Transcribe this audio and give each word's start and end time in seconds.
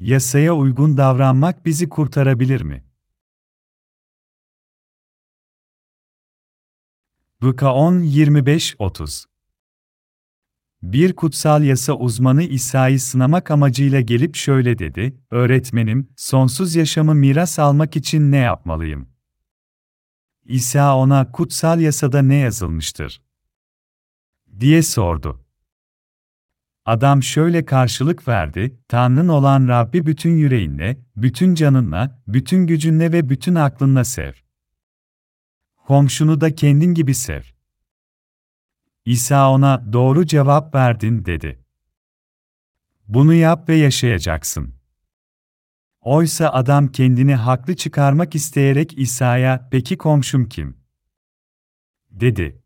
Yasaya 0.00 0.54
uygun 0.54 0.96
davranmak 0.96 1.66
bizi 1.66 1.88
kurtarabilir 1.88 2.60
mi? 2.60 2.84
Luka 7.42 7.74
10 7.74 8.00
25 8.00 8.76
30 8.78 9.26
Bir 10.82 11.16
kutsal 11.16 11.62
yasa 11.64 11.92
uzmanı 11.92 12.42
İsa'yı 12.42 13.00
sınamak 13.00 13.50
amacıyla 13.50 14.00
gelip 14.00 14.36
şöyle 14.36 14.78
dedi: 14.78 15.16
"Öğretmenim, 15.30 16.08
sonsuz 16.16 16.74
yaşamı 16.74 17.14
miras 17.14 17.58
almak 17.58 17.96
için 17.96 18.32
ne 18.32 18.36
yapmalıyım?" 18.36 19.08
İsa 20.44 20.96
ona 20.96 21.32
kutsal 21.32 21.80
yasada 21.80 22.22
ne 22.22 22.34
yazılmıştır 22.36 23.22
diye 24.60 24.82
sordu. 24.82 25.43
Adam 26.84 27.22
şöyle 27.22 27.64
karşılık 27.64 28.28
verdi: 28.28 28.78
Tanrın 28.88 29.28
olan 29.28 29.68
Rabbi 29.68 30.06
bütün 30.06 30.36
yüreğinle, 30.36 30.98
bütün 31.16 31.54
canınla, 31.54 32.22
bütün 32.26 32.66
gücünle 32.66 33.12
ve 33.12 33.28
bütün 33.28 33.54
aklınla 33.54 34.04
sev. 34.04 34.32
Komşunu 35.86 36.40
da 36.40 36.54
kendin 36.54 36.94
gibi 36.94 37.14
sev. 37.14 37.42
İsa 39.04 39.50
ona 39.50 39.92
doğru 39.92 40.26
cevap 40.26 40.74
verdin 40.74 41.24
dedi. 41.24 41.64
Bunu 43.08 43.34
yap 43.34 43.68
ve 43.68 43.74
yaşayacaksın. 43.74 44.74
Oysa 46.00 46.50
adam 46.50 46.88
kendini 46.88 47.34
haklı 47.34 47.76
çıkarmak 47.76 48.34
isteyerek 48.34 48.98
İsa'ya, 48.98 49.68
peki 49.70 49.98
komşum 49.98 50.48
kim? 50.48 50.84
dedi. 52.10 52.63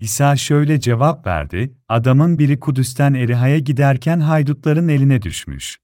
İsa 0.00 0.36
şöyle 0.36 0.80
cevap 0.80 1.26
verdi, 1.26 1.74
adamın 1.88 2.38
biri 2.38 2.60
Kudüs'ten 2.60 3.14
Eriha'ya 3.14 3.58
giderken 3.58 4.20
haydutların 4.20 4.88
eline 4.88 5.22
düşmüş. 5.22 5.78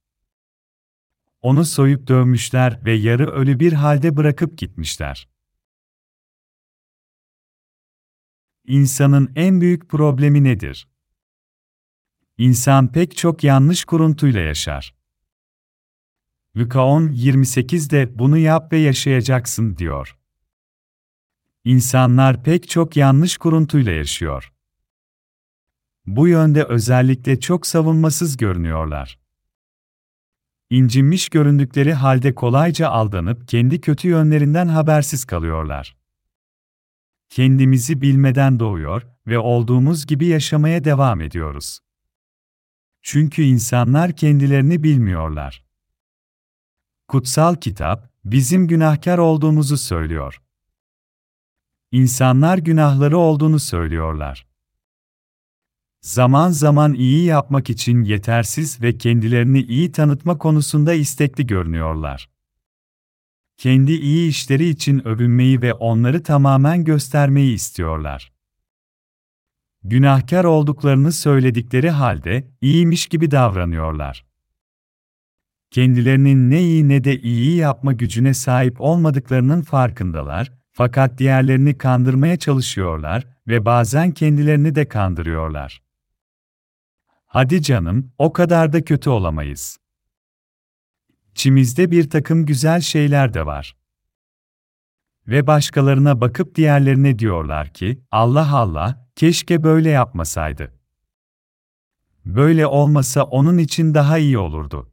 Onu 1.40 1.64
soyup 1.64 2.08
dövmüşler 2.08 2.84
ve 2.84 2.92
yarı 2.92 3.30
ölü 3.30 3.60
bir 3.60 3.72
halde 3.72 4.16
bırakıp 4.16 4.58
gitmişler. 4.58 5.28
İnsanın 8.64 9.32
en 9.36 9.60
büyük 9.60 9.88
problemi 9.88 10.44
nedir? 10.44 10.88
İnsan 12.38 12.92
pek 12.92 13.16
çok 13.16 13.44
yanlış 13.44 13.84
kuruntuyla 13.84 14.40
yaşar. 14.40 14.94
Luka 16.56 16.78
10.28'de 16.78 18.18
bunu 18.18 18.38
yap 18.38 18.72
ve 18.72 18.78
yaşayacaksın 18.78 19.76
diyor. 19.76 20.18
İnsanlar 21.64 22.42
pek 22.42 22.68
çok 22.68 22.96
yanlış 22.96 23.36
kuruntuyla 23.36 23.92
yaşıyor. 23.92 24.52
Bu 26.06 26.28
yönde 26.28 26.64
özellikle 26.64 27.40
çok 27.40 27.66
savunmasız 27.66 28.36
görünüyorlar. 28.36 29.18
İncinmiş 30.70 31.28
göründükleri 31.28 31.94
halde 31.94 32.34
kolayca 32.34 32.88
aldanıp 32.88 33.48
kendi 33.48 33.80
kötü 33.80 34.08
yönlerinden 34.08 34.68
habersiz 34.68 35.24
kalıyorlar. 35.24 35.96
Kendimizi 37.28 38.00
bilmeden 38.00 38.60
doğuyor 38.60 39.02
ve 39.26 39.38
olduğumuz 39.38 40.06
gibi 40.06 40.26
yaşamaya 40.26 40.84
devam 40.84 41.20
ediyoruz. 41.20 41.80
Çünkü 43.02 43.42
insanlar 43.42 44.12
kendilerini 44.12 44.82
bilmiyorlar. 44.82 45.64
Kutsal 47.08 47.56
kitap, 47.56 48.10
bizim 48.24 48.68
günahkar 48.68 49.18
olduğumuzu 49.18 49.76
söylüyor. 49.76 50.43
İnsanlar 51.94 52.58
günahları 52.58 53.18
olduğunu 53.18 53.58
söylüyorlar. 53.58 54.46
Zaman 56.00 56.50
zaman 56.50 56.94
iyi 56.94 57.24
yapmak 57.24 57.70
için 57.70 58.04
yetersiz 58.04 58.82
ve 58.82 58.98
kendilerini 58.98 59.62
iyi 59.62 59.92
tanıtma 59.92 60.38
konusunda 60.38 60.94
istekli 60.94 61.46
görünüyorlar. 61.46 62.30
Kendi 63.56 63.92
iyi 63.92 64.28
işleri 64.28 64.68
için 64.68 65.08
övünmeyi 65.08 65.62
ve 65.62 65.74
onları 65.74 66.22
tamamen 66.22 66.84
göstermeyi 66.84 67.54
istiyorlar. 67.54 68.32
Günahkar 69.82 70.44
olduklarını 70.44 71.12
söyledikleri 71.12 71.90
halde 71.90 72.50
iyiymiş 72.60 73.06
gibi 73.06 73.30
davranıyorlar. 73.30 74.26
Kendilerinin 75.70 76.50
ne 76.50 76.62
iyi 76.62 76.88
ne 76.88 77.04
de 77.04 77.20
iyi 77.20 77.56
yapma 77.56 77.92
gücüne 77.92 78.34
sahip 78.34 78.80
olmadıklarının 78.80 79.62
farkındalar 79.62 80.63
fakat 80.74 81.18
diğerlerini 81.18 81.78
kandırmaya 81.78 82.38
çalışıyorlar 82.38 83.26
ve 83.48 83.64
bazen 83.64 84.12
kendilerini 84.12 84.74
de 84.74 84.88
kandırıyorlar. 84.88 85.82
Hadi 87.26 87.62
canım, 87.62 88.12
o 88.18 88.32
kadar 88.32 88.72
da 88.72 88.84
kötü 88.84 89.10
olamayız. 89.10 89.78
İçimizde 91.30 91.90
bir 91.90 92.10
takım 92.10 92.46
güzel 92.46 92.80
şeyler 92.80 93.34
de 93.34 93.46
var. 93.46 93.76
Ve 95.28 95.46
başkalarına 95.46 96.20
bakıp 96.20 96.54
diğerlerine 96.54 97.18
diyorlar 97.18 97.68
ki, 97.72 98.02
Allah 98.10 98.56
Allah, 98.56 99.08
keşke 99.16 99.62
böyle 99.62 99.90
yapmasaydı. 99.90 100.72
Böyle 102.24 102.66
olmasa 102.66 103.22
onun 103.22 103.58
için 103.58 103.94
daha 103.94 104.18
iyi 104.18 104.38
olurdu. 104.38 104.92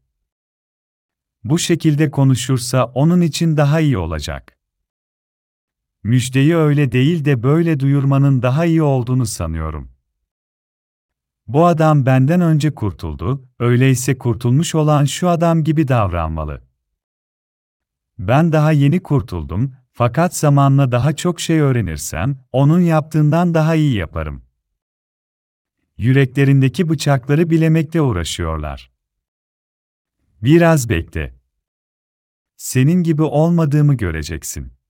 Bu 1.44 1.60
şekilde 1.60 2.12
konuşursa 2.12 2.86
onun 2.86 3.22
için 3.22 3.58
daha 3.58 3.80
iyi 3.80 3.98
olacak. 3.98 4.61
Müjdeyi 6.04 6.56
öyle 6.56 6.92
değil 6.92 7.26
de 7.26 7.44
böyle 7.44 7.80
duyurmanın 7.80 8.42
daha 8.42 8.66
iyi 8.66 8.84
olduğunu 8.84 9.26
sanıyorum. 9.26 9.92
Bu 11.48 11.66
adam 11.66 12.06
benden 12.06 12.42
önce 12.42 12.76
kurtuldu, 12.76 13.50
öyleyse 13.60 14.18
kurtulmuş 14.18 14.76
olan 14.76 15.06
şu 15.06 15.30
adam 15.30 15.64
gibi 15.64 15.88
davranmalı. 15.88 16.62
Ben 18.20 18.52
daha 18.52 18.72
yeni 18.72 19.04
kurtuldum, 19.04 19.74
fakat 19.92 20.36
zamanla 20.36 20.92
daha 20.92 21.16
çok 21.16 21.40
şey 21.40 21.60
öğrenirsem, 21.60 22.46
onun 22.52 22.80
yaptığından 22.80 23.54
daha 23.54 23.76
iyi 23.76 23.96
yaparım. 23.96 24.44
Yüreklerindeki 25.98 26.90
bıçakları 26.90 27.50
bilemekle 27.50 28.02
uğraşıyorlar. 28.02 28.92
Biraz 30.42 30.90
bekle. 30.90 31.36
Senin 32.58 33.04
gibi 33.04 33.22
olmadığımı 33.22 33.94
göreceksin. 33.94 34.81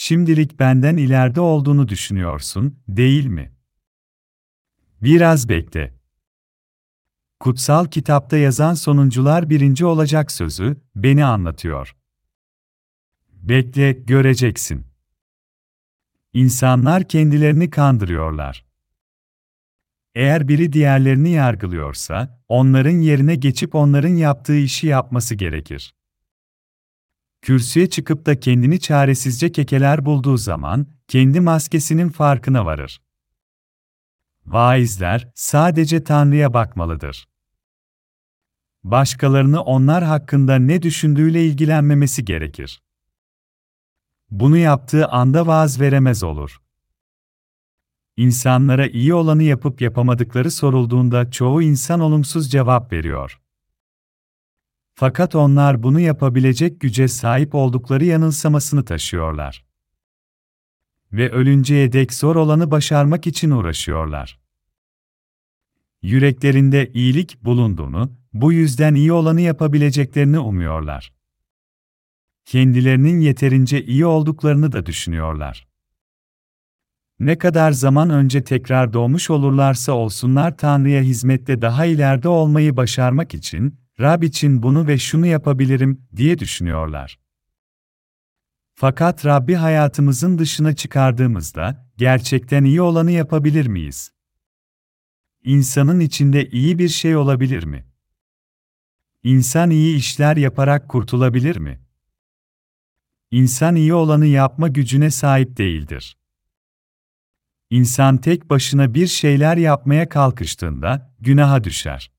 Şimdilik 0.00 0.58
benden 0.58 0.96
ileride 0.96 1.40
olduğunu 1.40 1.88
düşünüyorsun, 1.88 2.78
değil 2.88 3.26
mi? 3.26 3.52
Biraz 5.02 5.48
bekle. 5.48 5.94
Kutsal 7.40 7.86
kitapta 7.86 8.36
yazan 8.36 8.74
sonuncular 8.74 9.50
birinci 9.50 9.86
olacak 9.86 10.32
sözü, 10.32 10.76
beni 10.96 11.24
anlatıyor. 11.24 11.96
Bekle, 13.32 13.92
göreceksin. 13.92 14.86
İnsanlar 16.32 17.08
kendilerini 17.08 17.70
kandırıyorlar. 17.70 18.64
Eğer 20.14 20.48
biri 20.48 20.72
diğerlerini 20.72 21.30
yargılıyorsa, 21.30 22.42
onların 22.48 22.98
yerine 22.98 23.34
geçip 23.34 23.74
onların 23.74 24.14
yaptığı 24.16 24.58
işi 24.58 24.86
yapması 24.86 25.34
gerekir. 25.34 25.97
Kürsüye 27.42 27.90
çıkıp 27.90 28.26
da 28.26 28.40
kendini 28.40 28.80
çaresizce 28.80 29.52
kekeler 29.52 30.04
bulduğu 30.04 30.36
zaman, 30.36 30.86
kendi 31.08 31.40
maskesinin 31.40 32.08
farkına 32.08 32.66
varır. 32.66 33.00
Vaizler 34.46 35.28
sadece 35.34 36.04
Tanrı'ya 36.04 36.54
bakmalıdır. 36.54 37.28
Başkalarını 38.84 39.62
onlar 39.62 40.04
hakkında 40.04 40.56
ne 40.56 40.82
düşündüğüyle 40.82 41.46
ilgilenmemesi 41.46 42.24
gerekir. 42.24 42.82
Bunu 44.30 44.56
yaptığı 44.56 45.08
anda 45.08 45.46
vaaz 45.46 45.80
veremez 45.80 46.22
olur. 46.22 46.58
İnsanlara 48.16 48.86
iyi 48.86 49.14
olanı 49.14 49.42
yapıp 49.42 49.80
yapamadıkları 49.80 50.50
sorulduğunda 50.50 51.30
çoğu 51.30 51.62
insan 51.62 52.00
olumsuz 52.00 52.50
cevap 52.50 52.92
veriyor. 52.92 53.40
Fakat 55.00 55.34
onlar 55.34 55.82
bunu 55.82 56.00
yapabilecek 56.00 56.80
güce 56.80 57.08
sahip 57.08 57.54
oldukları 57.54 58.04
yanılsamasını 58.04 58.84
taşıyorlar. 58.84 59.64
Ve 61.12 61.30
ölünceye 61.30 61.92
dek 61.92 62.12
zor 62.14 62.36
olanı 62.36 62.70
başarmak 62.70 63.26
için 63.26 63.50
uğraşıyorlar. 63.50 64.40
Yüreklerinde 66.02 66.90
iyilik 66.94 67.44
bulunduğunu, 67.44 68.12
bu 68.32 68.52
yüzden 68.52 68.94
iyi 68.94 69.12
olanı 69.12 69.40
yapabileceklerini 69.40 70.38
umuyorlar. 70.38 71.12
Kendilerinin 72.44 73.20
yeterince 73.20 73.84
iyi 73.84 74.06
olduklarını 74.06 74.72
da 74.72 74.86
düşünüyorlar. 74.86 75.68
Ne 77.20 77.38
kadar 77.38 77.72
zaman 77.72 78.10
önce 78.10 78.44
tekrar 78.44 78.92
doğmuş 78.92 79.30
olurlarsa 79.30 79.92
olsunlar 79.92 80.56
Tanrı'ya 80.56 81.02
hizmette 81.02 81.62
daha 81.62 81.84
ileride 81.84 82.28
olmayı 82.28 82.76
başarmak 82.76 83.34
için, 83.34 83.87
Rab 84.00 84.22
için 84.22 84.62
bunu 84.62 84.86
ve 84.86 84.98
şunu 84.98 85.26
yapabilirim 85.26 86.06
diye 86.16 86.38
düşünüyorlar. 86.38 87.18
Fakat 88.74 89.26
Rabbi 89.26 89.54
hayatımızın 89.54 90.38
dışına 90.38 90.76
çıkardığımızda 90.76 91.90
gerçekten 91.96 92.64
iyi 92.64 92.82
olanı 92.82 93.10
yapabilir 93.10 93.66
miyiz? 93.66 94.12
İnsanın 95.44 96.00
içinde 96.00 96.48
iyi 96.48 96.78
bir 96.78 96.88
şey 96.88 97.16
olabilir 97.16 97.64
mi? 97.64 97.86
İnsan 99.22 99.70
iyi 99.70 99.96
işler 99.96 100.36
yaparak 100.36 100.88
kurtulabilir 100.88 101.56
mi? 101.56 101.80
İnsan 103.30 103.76
iyi 103.76 103.94
olanı 103.94 104.26
yapma 104.26 104.68
gücüne 104.68 105.10
sahip 105.10 105.56
değildir. 105.56 106.16
İnsan 107.70 108.16
tek 108.16 108.50
başına 108.50 108.94
bir 108.94 109.06
şeyler 109.06 109.56
yapmaya 109.56 110.08
kalkıştığında 110.08 111.14
günaha 111.20 111.64
düşer. 111.64 112.17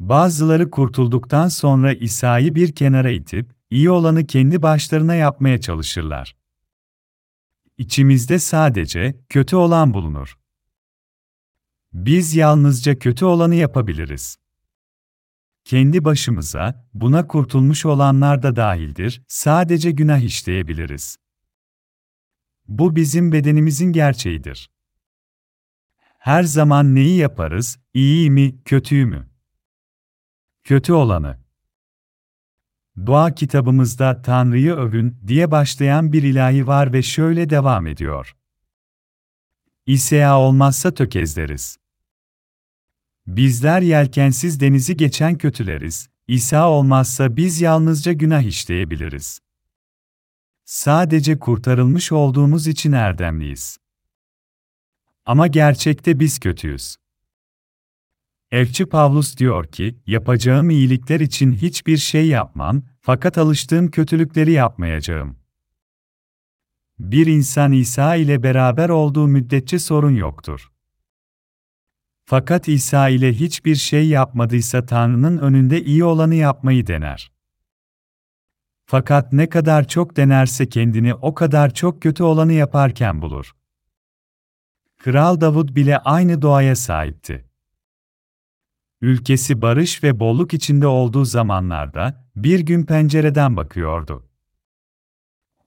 Bazıları 0.00 0.70
kurtulduktan 0.70 1.48
sonra 1.48 1.92
İsa'yı 1.92 2.54
bir 2.54 2.74
kenara 2.74 3.10
itip 3.10 3.54
iyi 3.70 3.90
olanı 3.90 4.26
kendi 4.26 4.62
başlarına 4.62 5.14
yapmaya 5.14 5.60
çalışırlar. 5.60 6.36
İçimizde 7.78 8.38
sadece 8.38 9.20
kötü 9.28 9.56
olan 9.56 9.94
bulunur. 9.94 10.38
Biz 11.92 12.34
yalnızca 12.34 12.98
kötü 12.98 13.24
olanı 13.24 13.54
yapabiliriz. 13.54 14.36
Kendi 15.64 16.04
başımıza, 16.04 16.88
buna 16.94 17.26
kurtulmuş 17.26 17.86
olanlar 17.86 18.42
da 18.42 18.56
dahildir, 18.56 19.22
sadece 19.28 19.90
günah 19.90 20.20
işleyebiliriz. 20.20 21.16
Bu 22.68 22.96
bizim 22.96 23.32
bedenimizin 23.32 23.92
gerçeğidir. 23.92 24.70
Her 26.18 26.42
zaman 26.42 26.94
neyi 26.94 27.16
yaparız, 27.16 27.78
iyi 27.94 28.30
mi, 28.30 28.64
kötüyü 28.64 29.06
mü? 29.06 29.29
Kötü 30.70 30.92
olanı. 30.92 31.38
Dua 33.06 33.34
kitabımızda 33.34 34.22
Tanrı'yı 34.22 34.74
övün 34.74 35.18
diye 35.26 35.50
başlayan 35.50 36.12
bir 36.12 36.22
ilahi 36.22 36.66
var 36.66 36.92
ve 36.92 37.02
şöyle 37.02 37.50
devam 37.50 37.86
ediyor. 37.86 38.36
İsa 39.86 40.38
olmazsa 40.38 40.94
tökezleriz. 40.94 41.76
Bizler 43.26 43.82
yelkensiz 43.82 44.60
denizi 44.60 44.96
geçen 44.96 45.38
kötüleriz, 45.38 46.08
İsa 46.28 46.70
olmazsa 46.70 47.36
biz 47.36 47.60
yalnızca 47.60 48.12
günah 48.12 48.42
işleyebiliriz. 48.42 49.40
Sadece 50.64 51.38
kurtarılmış 51.38 52.12
olduğumuz 52.12 52.66
için 52.66 52.92
erdemliyiz. 52.92 53.78
Ama 55.26 55.46
gerçekte 55.46 56.20
biz 56.20 56.38
kötüyüz. 56.38 56.96
Elçi 58.52 58.86
Pavlus 58.86 59.36
diyor 59.36 59.66
ki, 59.66 59.98
yapacağım 60.06 60.70
iyilikler 60.70 61.20
için 61.20 61.52
hiçbir 61.52 61.96
şey 61.96 62.28
yapmam, 62.28 62.82
fakat 63.00 63.38
alıştığım 63.38 63.90
kötülükleri 63.90 64.52
yapmayacağım. 64.52 65.36
Bir 66.98 67.26
insan 67.26 67.72
İsa 67.72 68.16
ile 68.16 68.42
beraber 68.42 68.88
olduğu 68.88 69.28
müddetçe 69.28 69.78
sorun 69.78 70.14
yoktur. 70.14 70.72
Fakat 72.24 72.68
İsa 72.68 73.08
ile 73.08 73.32
hiçbir 73.32 73.74
şey 73.74 74.08
yapmadıysa 74.08 74.86
Tanrı'nın 74.86 75.38
önünde 75.38 75.84
iyi 75.84 76.04
olanı 76.04 76.34
yapmayı 76.34 76.86
dener. 76.86 77.32
Fakat 78.86 79.32
ne 79.32 79.48
kadar 79.48 79.88
çok 79.88 80.16
denerse 80.16 80.68
kendini 80.68 81.14
o 81.14 81.34
kadar 81.34 81.74
çok 81.74 82.02
kötü 82.02 82.22
olanı 82.22 82.52
yaparken 82.52 83.22
bulur. 83.22 83.52
Kral 84.98 85.40
Davud 85.40 85.76
bile 85.76 85.98
aynı 85.98 86.42
doğaya 86.42 86.76
sahipti. 86.76 87.49
Ülkesi 89.00 89.62
barış 89.62 90.02
ve 90.02 90.20
bolluk 90.20 90.54
içinde 90.54 90.86
olduğu 90.86 91.24
zamanlarda 91.24 92.30
bir 92.36 92.60
gün 92.60 92.86
pencereden 92.86 93.56
bakıyordu. 93.56 94.28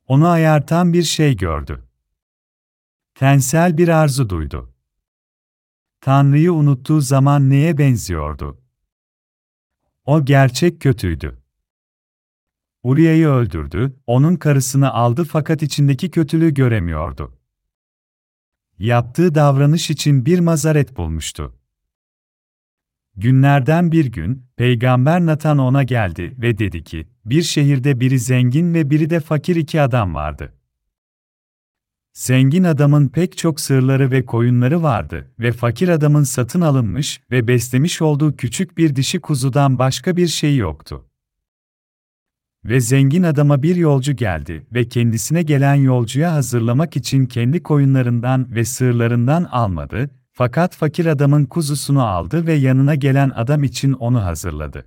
Onu 0.07 0.27
ayartan 0.27 0.93
bir 0.93 1.03
şey 1.03 1.37
gördü. 1.37 1.83
Tensel 3.15 3.77
bir 3.77 3.87
arzu 3.87 4.29
duydu. 4.29 4.73
Tanrı'yı 6.01 6.53
unuttuğu 6.53 7.01
zaman 7.01 7.49
neye 7.49 7.77
benziyordu? 7.77 8.61
O 10.05 10.25
gerçek 10.25 10.81
kötüydü. 10.81 11.43
Uria'yı 12.83 13.27
öldürdü, 13.27 13.95
onun 14.07 14.35
karısını 14.35 14.93
aldı 14.93 15.23
fakat 15.23 15.63
içindeki 15.63 16.11
kötülüğü 16.11 16.53
göremiyordu. 16.53 17.37
Yaptığı 18.79 19.35
davranış 19.35 19.89
için 19.89 20.25
bir 20.25 20.39
mazaret 20.39 20.97
bulmuştu. 20.97 21.62
Günlerden 23.15 23.91
bir 23.91 24.05
gün, 24.05 24.45
Peygamber 24.57 25.25
Natan 25.25 25.57
ona 25.57 25.83
geldi 25.83 26.35
ve 26.37 26.57
dedi 26.57 26.83
ki, 26.83 27.07
bir 27.25 27.41
şehirde 27.41 27.99
biri 27.99 28.19
zengin 28.19 28.73
ve 28.73 28.89
biri 28.89 29.09
de 29.09 29.19
fakir 29.19 29.55
iki 29.55 29.81
adam 29.81 30.15
vardı. 30.15 30.53
Zengin 32.13 32.63
adamın 32.63 33.07
pek 33.07 33.37
çok 33.37 33.59
sığırları 33.59 34.11
ve 34.11 34.25
koyunları 34.25 34.83
vardı 34.83 35.31
ve 35.39 35.51
fakir 35.51 35.89
adamın 35.89 36.23
satın 36.23 36.61
alınmış 36.61 37.21
ve 37.31 37.47
beslemiş 37.47 38.01
olduğu 38.01 38.35
küçük 38.35 38.77
bir 38.77 38.95
dişi 38.95 39.19
kuzudan 39.19 39.79
başka 39.79 40.17
bir 40.17 40.27
şey 40.27 40.57
yoktu. 40.57 41.05
Ve 42.65 42.79
zengin 42.79 43.23
adama 43.23 43.63
bir 43.63 43.75
yolcu 43.75 44.13
geldi 44.13 44.65
ve 44.73 44.89
kendisine 44.89 45.43
gelen 45.43 45.75
yolcuya 45.75 46.33
hazırlamak 46.33 46.97
için 46.97 47.25
kendi 47.25 47.63
koyunlarından 47.63 48.55
ve 48.55 48.65
sığırlarından 48.65 49.43
almadı, 49.43 50.09
fakat 50.33 50.75
fakir 50.75 51.05
adamın 51.05 51.45
kuzusunu 51.45 52.03
aldı 52.03 52.47
ve 52.47 52.53
yanına 52.53 52.95
gelen 52.95 53.29
adam 53.29 53.63
için 53.63 53.93
onu 53.93 54.23
hazırladı. 54.23 54.85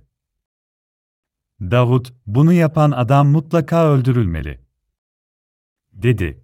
Davut, 1.61 2.13
bunu 2.25 2.53
yapan 2.53 2.91
adam 2.91 3.27
mutlaka 3.27 3.87
öldürülmeli. 3.87 4.59
Dedi. 5.93 6.43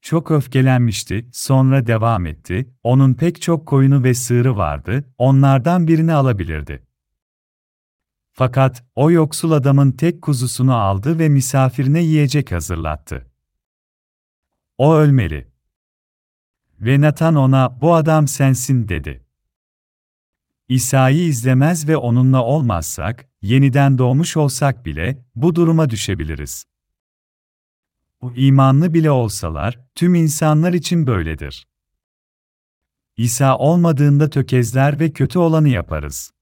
Çok 0.00 0.30
öfkelenmişti, 0.30 1.28
sonra 1.32 1.86
devam 1.86 2.26
etti, 2.26 2.74
onun 2.82 3.14
pek 3.14 3.42
çok 3.42 3.66
koyunu 3.66 4.04
ve 4.04 4.14
sığırı 4.14 4.56
vardı, 4.56 5.04
onlardan 5.18 5.88
birini 5.88 6.12
alabilirdi. 6.12 6.86
Fakat 8.32 8.84
o 8.94 9.10
yoksul 9.10 9.52
adamın 9.52 9.92
tek 9.92 10.22
kuzusunu 10.22 10.74
aldı 10.76 11.18
ve 11.18 11.28
misafirine 11.28 12.02
yiyecek 12.02 12.52
hazırlattı. 12.52 13.30
O 14.78 14.94
ölmeli. 14.94 15.57
Ve 16.80 17.00
Nathan 17.00 17.34
ona, 17.34 17.80
bu 17.80 17.94
adam 17.94 18.28
sensin 18.28 18.88
dedi. 18.88 19.24
İsa'yı 20.68 21.24
izlemez 21.24 21.88
ve 21.88 21.96
onunla 21.96 22.44
olmazsak, 22.44 23.28
yeniden 23.42 23.98
doğmuş 23.98 24.36
olsak 24.36 24.86
bile, 24.86 25.24
bu 25.34 25.54
duruma 25.54 25.90
düşebiliriz. 25.90 26.64
Bu 28.22 28.32
imanlı 28.36 28.94
bile 28.94 29.10
olsalar, 29.10 29.80
tüm 29.94 30.14
insanlar 30.14 30.72
için 30.72 31.06
böyledir. 31.06 31.66
İsa 33.16 33.58
olmadığında 33.58 34.30
tökezler 34.30 35.00
ve 35.00 35.12
kötü 35.12 35.38
olanı 35.38 35.68
yaparız. 35.68 36.32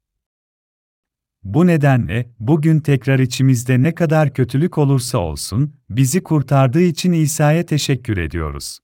Bu 1.42 1.66
nedenle, 1.66 2.30
bugün 2.38 2.80
tekrar 2.80 3.18
içimizde 3.18 3.82
ne 3.82 3.94
kadar 3.94 4.34
kötülük 4.34 4.78
olursa 4.78 5.18
olsun, 5.18 5.74
bizi 5.90 6.22
kurtardığı 6.22 6.82
için 6.82 7.12
İsa'ya 7.12 7.66
teşekkür 7.66 8.16
ediyoruz. 8.16 8.78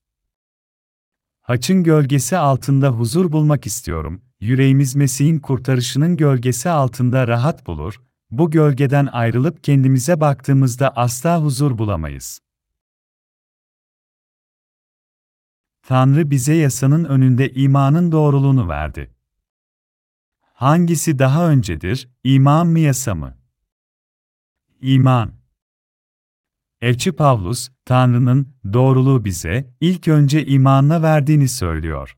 Haçın 1.43 1.83
gölgesi 1.83 2.37
altında 2.37 2.89
huzur 2.89 3.31
bulmak 3.31 3.65
istiyorum. 3.65 4.21
Yüreğimiz 4.39 4.95
Mesih'in 4.95 5.39
kurtarışının 5.39 6.17
gölgesi 6.17 6.69
altında 6.69 7.27
rahat 7.27 7.67
bulur. 7.67 8.01
Bu 8.31 8.51
gölgeden 8.51 9.05
ayrılıp 9.11 9.63
kendimize 9.63 10.19
baktığımızda 10.19 10.97
asla 10.97 11.41
huzur 11.43 11.77
bulamayız. 11.77 12.39
Tanrı 15.81 16.31
bize 16.31 16.53
yasanın 16.53 17.05
önünde 17.05 17.53
imanın 17.53 18.11
doğruluğunu 18.11 18.69
verdi. 18.69 19.15
Hangisi 20.41 21.19
daha 21.19 21.49
öncedir, 21.49 22.09
iman 22.23 22.67
mı 22.67 22.79
yasa 22.79 23.15
mı? 23.15 23.37
İman. 24.81 25.42
Elçi 26.83 27.11
Pavlus, 27.11 27.69
Tanrı'nın 27.85 28.55
doğruluğu 28.73 29.25
bize 29.25 29.73
ilk 29.81 30.07
önce 30.07 30.45
imanla 30.45 31.01
verdiğini 31.01 31.47
söylüyor. 31.47 32.17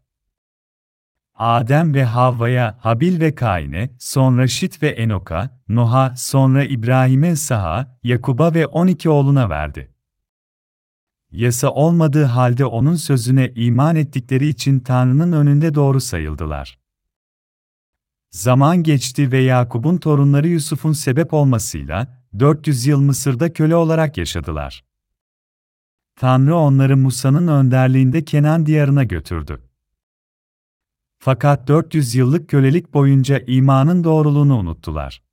Adem 1.36 1.94
ve 1.94 2.04
Havva'ya, 2.04 2.78
Habil 2.80 3.20
ve 3.20 3.36
Kain'e, 3.36 3.90
sonra 4.00 4.48
Şit 4.48 4.84
ve 4.84 4.90
Enok'a, 4.90 5.62
Noh'a, 5.68 6.16
sonra 6.16 6.64
İbrahim'e 6.64 7.36
Saha, 7.36 7.98
Yakub'a 8.04 8.54
ve 8.54 8.68
12 8.68 9.10
oğluna 9.10 9.50
verdi. 9.50 9.92
Yasa 11.32 11.70
olmadığı 11.70 12.26
halde 12.26 12.66
onun 12.66 12.96
sözüne 12.96 13.52
iman 13.56 13.96
ettikleri 13.96 14.48
için 14.48 14.80
Tanrı'nın 14.80 15.32
önünde 15.32 15.76
doğru 15.76 16.02
sayıldılar. 16.02 16.80
Zaman 18.32 18.84
geçti 18.84 19.32
ve 19.32 19.40
Yakub'un 19.40 19.98
torunları 19.98 20.48
Yusuf'un 20.48 20.94
sebep 20.94 21.34
olmasıyla 21.34 22.25
400 22.40 22.86
yıl 22.86 23.02
Mısır'da 23.02 23.54
köle 23.54 23.76
olarak 23.76 24.18
yaşadılar. 24.18 24.86
Tanrı 26.16 26.56
onları 26.56 26.98
Musa'nın 26.98 27.48
önderliğinde 27.48 28.26
Kenan 28.26 28.66
diyarına 28.66 29.04
götürdü. 29.04 29.62
Fakat 31.20 31.68
400 31.68 32.16
yıllık 32.16 32.50
kölelik 32.50 32.94
boyunca 32.94 33.40
imanın 33.48 34.04
doğruluğunu 34.04 34.58
unuttular. 34.58 35.24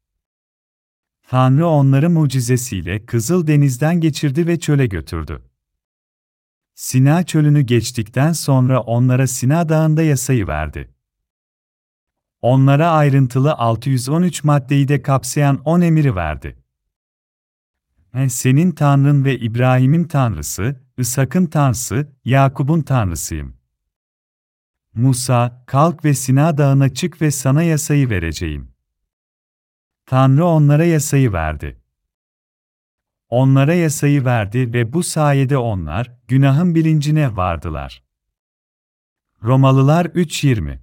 Tanrı 1.28 1.66
onları 1.66 2.10
mucizesiyle 2.10 3.06
Kızıl 3.06 3.46
Deniz'den 3.46 4.00
geçirdi 4.00 4.46
ve 4.46 4.58
çöle 4.58 4.86
götürdü. 4.86 5.42
Sina 6.74 7.26
çölünü 7.26 7.60
geçtikten 7.60 8.32
sonra 8.32 8.80
onlara 8.80 9.26
Sina 9.26 9.68
Dağı'nda 9.68 10.02
yasayı 10.02 10.46
verdi. 10.46 10.94
Onlara 12.42 12.90
ayrıntılı 12.90 13.54
613 13.54 14.44
maddeyi 14.44 14.88
de 14.88 15.02
kapsayan 15.02 15.62
10 15.64 15.80
emiri 15.80 16.16
verdi. 16.16 16.61
Senin 18.28 18.72
Tanrın 18.72 19.24
ve 19.24 19.38
İbrahim'in 19.38 20.04
Tanrısı, 20.04 20.80
İshak'ın 20.98 21.46
Tanrısı, 21.46 22.12
Yakub'un 22.24 22.80
Tanrısıyım. 22.82 23.56
Musa, 24.94 25.64
kalk 25.66 26.04
ve 26.04 26.14
Sina 26.14 26.58
dağına 26.58 26.94
çık 26.94 27.22
ve 27.22 27.30
sana 27.30 27.62
yasayı 27.62 28.10
vereceğim. 28.10 28.74
Tanrı 30.06 30.46
onlara 30.46 30.84
yasayı 30.84 31.32
verdi. 31.32 31.80
Onlara 33.28 33.74
yasayı 33.74 34.24
verdi 34.24 34.72
ve 34.72 34.92
bu 34.92 35.02
sayede 35.02 35.58
onlar, 35.58 36.18
günahın 36.28 36.74
bilincine 36.74 37.36
vardılar. 37.36 38.04
Romalılar 39.42 40.04
3.20 40.04 40.81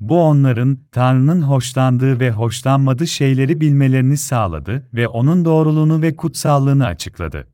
Bu 0.00 0.22
onların, 0.22 0.78
Tanrı'nın 0.92 1.42
hoşlandığı 1.42 2.20
ve 2.20 2.30
hoşlanmadığı 2.30 3.06
şeyleri 3.06 3.60
bilmelerini 3.60 4.16
sağladı 4.16 4.88
ve 4.94 5.08
onun 5.08 5.44
doğruluğunu 5.44 6.02
ve 6.02 6.16
kutsallığını 6.16 6.86
açıkladı. 6.86 7.48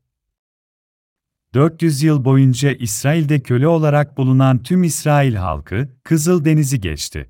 400 1.53 2.03
yıl 2.03 2.25
boyunca 2.25 2.71
İsrail'de 2.71 3.39
köle 3.39 3.67
olarak 3.67 4.17
bulunan 4.17 4.63
tüm 4.63 4.83
İsrail 4.83 5.35
halkı, 5.35 5.89
Kızıl 6.03 6.45
Denizi 6.45 6.81
geçti. 6.81 7.29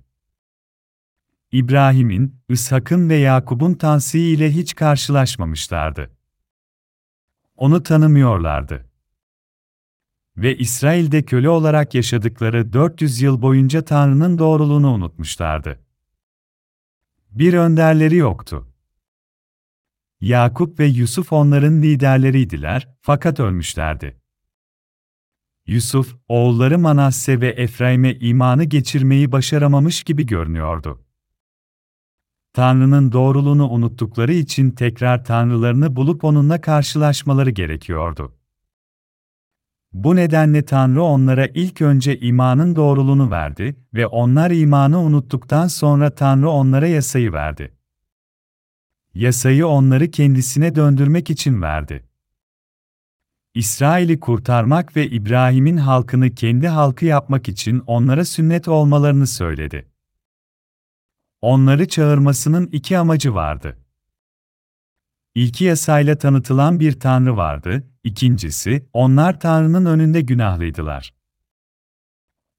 İbrahim'in, 1.52 2.36
İshak'ın 2.50 3.10
ve 3.10 3.16
Yakub'un 3.16 3.74
Tanrısı 3.74 4.18
ile 4.18 4.52
hiç 4.52 4.76
karşılaşmamışlardı. 4.76 6.12
Onu 7.56 7.84
tanımıyorlardı. 7.84 8.93
Ve 10.38 10.58
İsrail'de 10.58 11.24
köle 11.24 11.50
olarak 11.50 11.96
yaşadıkları 11.96 12.74
400 12.74 13.22
yıl 13.22 13.42
boyunca 13.42 13.86
Tanrı'nın 13.86 14.38
doğruluğunu 14.38 14.92
unutmuşlardı. 14.92 15.80
Bir 17.32 17.54
önderleri 17.54 18.16
yoktu. 18.16 18.68
Yakup 20.22 20.80
ve 20.80 20.86
Yusuf 20.86 21.34
onların 21.34 21.82
liderleriydiler, 21.82 22.90
fakat 23.02 23.40
ölmüşlerdi. 23.40 24.22
Yusuf, 25.68 26.16
oğulları 26.28 26.80
Manasse 26.80 27.42
ve 27.42 27.48
Efraim'e 27.48 28.16
imanı 28.16 28.64
geçirmeyi 28.64 29.32
başaramamış 29.32 30.04
gibi 30.04 30.26
görünüyordu. 30.26 31.06
Tanrı'nın 32.54 33.12
doğruluğunu 33.12 33.70
unuttukları 33.70 34.34
için 34.34 34.72
tekrar 34.72 35.26
tanrılarını 35.26 35.96
bulup 35.96 36.24
onunla 36.24 36.62
karşılaşmaları 36.62 37.50
gerekiyordu. 37.50 38.36
Bu 39.94 40.16
nedenle 40.16 40.66
Tanrı 40.66 41.04
onlara 41.04 41.48
ilk 41.48 41.82
önce 41.82 42.20
imanın 42.20 42.76
doğruluğunu 42.76 43.32
verdi 43.32 43.76
ve 43.94 44.08
onlar 44.08 44.52
imanı 44.52 45.00
unuttuktan 45.00 45.68
sonra 45.68 46.16
Tanrı 46.16 46.50
onlara 46.50 46.88
yasayı 46.88 47.34
verdi. 47.34 47.78
Yasayı 49.14 49.68
onları 49.68 50.12
kendisine 50.12 50.76
döndürmek 50.76 51.30
için 51.30 51.62
verdi. 51.62 52.08
İsrail'i 53.54 54.20
kurtarmak 54.20 54.96
ve 54.96 55.08
İbrahim'in 55.08 55.78
halkını 55.78 56.36
kendi 56.36 56.68
halkı 56.68 57.06
yapmak 57.06 57.50
için 57.50 57.84
onlara 57.88 58.26
sünnet 58.26 58.68
olmalarını 58.68 59.28
söyledi. 59.28 59.90
Onları 61.42 61.88
çağırmasının 61.88 62.68
iki 62.72 62.98
amacı 62.98 63.34
vardı. 63.34 63.78
İlki 65.36 65.64
yasayla 65.64 66.18
tanıtılan 66.18 66.80
bir 66.80 67.00
tanrı 67.00 67.38
vardı, 67.38 67.93
ikincisi, 68.04 68.86
onlar 68.94 69.40
Tanrı'nın 69.40 69.86
önünde 69.86 70.22
günahlıydılar. 70.22 71.14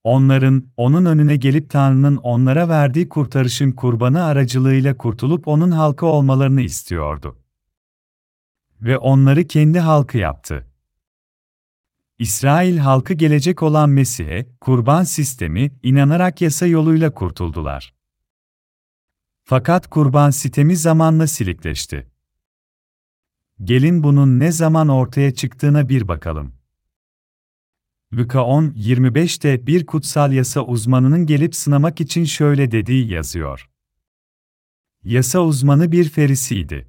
Onların, 0.04 0.68
onun 0.76 1.04
önüne 1.04 1.36
gelip 1.36 1.70
Tanrı'nın 1.70 2.16
onlara 2.16 2.68
verdiği 2.68 3.08
kurtarışın 3.08 3.72
kurbanı 3.72 4.24
aracılığıyla 4.24 4.96
kurtulup 4.96 5.48
onun 5.48 5.70
halkı 5.70 6.06
olmalarını 6.06 6.60
istiyordu. 6.60 7.38
Ve 8.80 8.98
onları 8.98 9.46
kendi 9.46 9.78
halkı 9.78 10.18
yaptı. 10.18 10.66
İsrail 12.18 12.78
halkı 12.78 13.14
gelecek 13.14 13.62
olan 13.62 13.90
Mesih'e, 13.90 14.46
kurban 14.60 15.04
sistemi, 15.04 15.70
inanarak 15.82 16.40
yasa 16.40 16.66
yoluyla 16.66 17.14
kurtuldular. 17.14 17.94
Fakat 19.44 19.90
kurban 19.90 20.30
sistemi 20.30 20.76
zamanla 20.76 21.26
silikleşti. 21.26 22.13
Gelin 23.62 24.02
bunun 24.02 24.40
ne 24.40 24.52
zaman 24.52 24.88
ortaya 24.88 25.34
çıktığına 25.34 25.88
bir 25.88 26.08
bakalım. 26.08 26.54
Luka 28.12 28.38
10.25'te 28.38 29.66
bir 29.66 29.86
kutsal 29.86 30.32
yasa 30.32 30.60
uzmanının 30.60 31.26
gelip 31.26 31.54
sınamak 31.54 32.00
için 32.00 32.24
şöyle 32.24 32.70
dediği 32.70 33.12
yazıyor. 33.12 33.70
Yasa 35.04 35.40
uzmanı 35.40 35.92
bir 35.92 36.08
ferisiydi. 36.08 36.88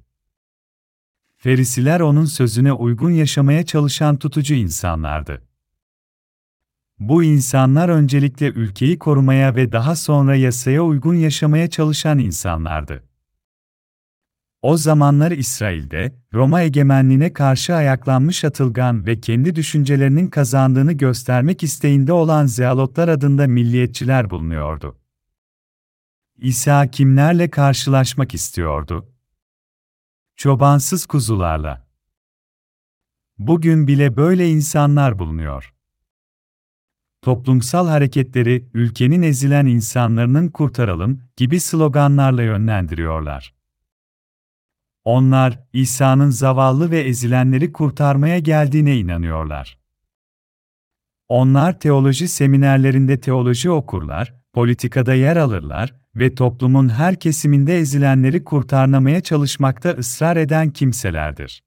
Ferisiler 1.36 2.00
onun 2.00 2.24
sözüne 2.24 2.72
uygun 2.72 3.10
yaşamaya 3.10 3.66
çalışan 3.66 4.16
tutucu 4.16 4.54
insanlardı. 4.54 5.42
Bu 6.98 7.24
insanlar 7.24 7.88
öncelikle 7.88 8.46
ülkeyi 8.46 8.98
korumaya 8.98 9.56
ve 9.56 9.72
daha 9.72 9.96
sonra 9.96 10.36
yasaya 10.36 10.84
uygun 10.84 11.14
yaşamaya 11.14 11.70
çalışan 11.70 12.18
insanlardı. 12.18 13.04
O 14.66 14.76
zamanlar 14.76 15.30
İsrail'de, 15.30 16.14
Roma 16.34 16.62
egemenliğine 16.62 17.32
karşı 17.32 17.74
ayaklanmış 17.74 18.44
atılgan 18.44 19.06
ve 19.06 19.20
kendi 19.20 19.54
düşüncelerinin 19.54 20.26
kazandığını 20.28 20.92
göstermek 20.92 21.62
isteğinde 21.62 22.12
olan 22.12 22.46
Zealotlar 22.46 23.08
adında 23.08 23.46
milliyetçiler 23.46 24.30
bulunuyordu. 24.30 24.98
İsa 26.36 26.90
kimlerle 26.90 27.50
karşılaşmak 27.50 28.34
istiyordu? 28.34 29.12
Çobansız 30.36 31.06
kuzularla. 31.06 31.86
Bugün 33.38 33.86
bile 33.86 34.16
böyle 34.16 34.48
insanlar 34.48 35.18
bulunuyor. 35.18 35.74
Toplumsal 37.22 37.88
hareketleri 37.88 38.68
ülkenin 38.74 39.22
ezilen 39.22 39.66
insanlarının 39.66 40.48
kurtaralım 40.48 41.22
gibi 41.36 41.60
sloganlarla 41.60 42.42
yönlendiriyorlar. 42.42 43.55
Onlar, 45.06 45.60
İsa'nın 45.72 46.30
zavallı 46.30 46.90
ve 46.90 47.00
ezilenleri 47.00 47.72
kurtarmaya 47.72 48.38
geldiğine 48.38 48.96
inanıyorlar. 48.96 49.78
Onlar 51.28 51.80
teoloji 51.80 52.28
seminerlerinde 52.28 53.20
teoloji 53.20 53.70
okurlar, 53.70 54.34
politikada 54.52 55.14
yer 55.14 55.36
alırlar 55.36 55.94
ve 56.16 56.34
toplumun 56.34 56.88
her 56.88 57.20
kesiminde 57.20 57.78
ezilenleri 57.78 58.44
kurtarmaya 58.44 59.20
çalışmakta 59.20 59.90
ısrar 59.90 60.36
eden 60.36 60.70
kimselerdir. 60.70 61.62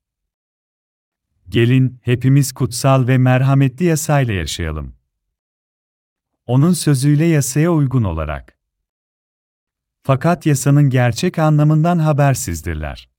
Gelin, 1.49 1.99
hepimiz 2.01 2.51
kutsal 2.51 3.07
ve 3.07 3.17
merhametli 3.17 3.85
yasayla 3.85 4.33
yaşayalım. 4.33 4.95
Onun 6.45 6.73
sözüyle 6.73 7.25
yasaya 7.25 7.71
uygun 7.71 8.03
olarak. 8.03 8.59
Fakat 10.03 10.45
yasanın 10.45 10.89
gerçek 10.89 11.39
anlamından 11.39 11.99
habersizdirler 11.99 13.09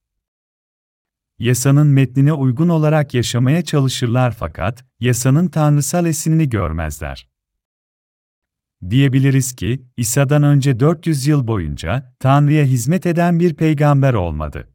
yasanın 1.41 1.87
metnine 1.87 2.33
uygun 2.33 2.69
olarak 2.69 3.13
yaşamaya 3.13 3.61
çalışırlar 3.61 4.31
fakat, 4.31 4.85
yasanın 4.99 5.47
tanrısal 5.47 6.05
esinini 6.05 6.49
görmezler. 6.49 7.29
Diyebiliriz 8.89 9.55
ki, 9.55 9.85
İsa'dan 9.97 10.43
önce 10.43 10.79
400 10.79 11.27
yıl 11.27 11.47
boyunca, 11.47 12.15
Tanrı'ya 12.19 12.65
hizmet 12.65 13.05
eden 13.05 13.39
bir 13.39 13.53
peygamber 13.53 14.13
olmadı. 14.13 14.69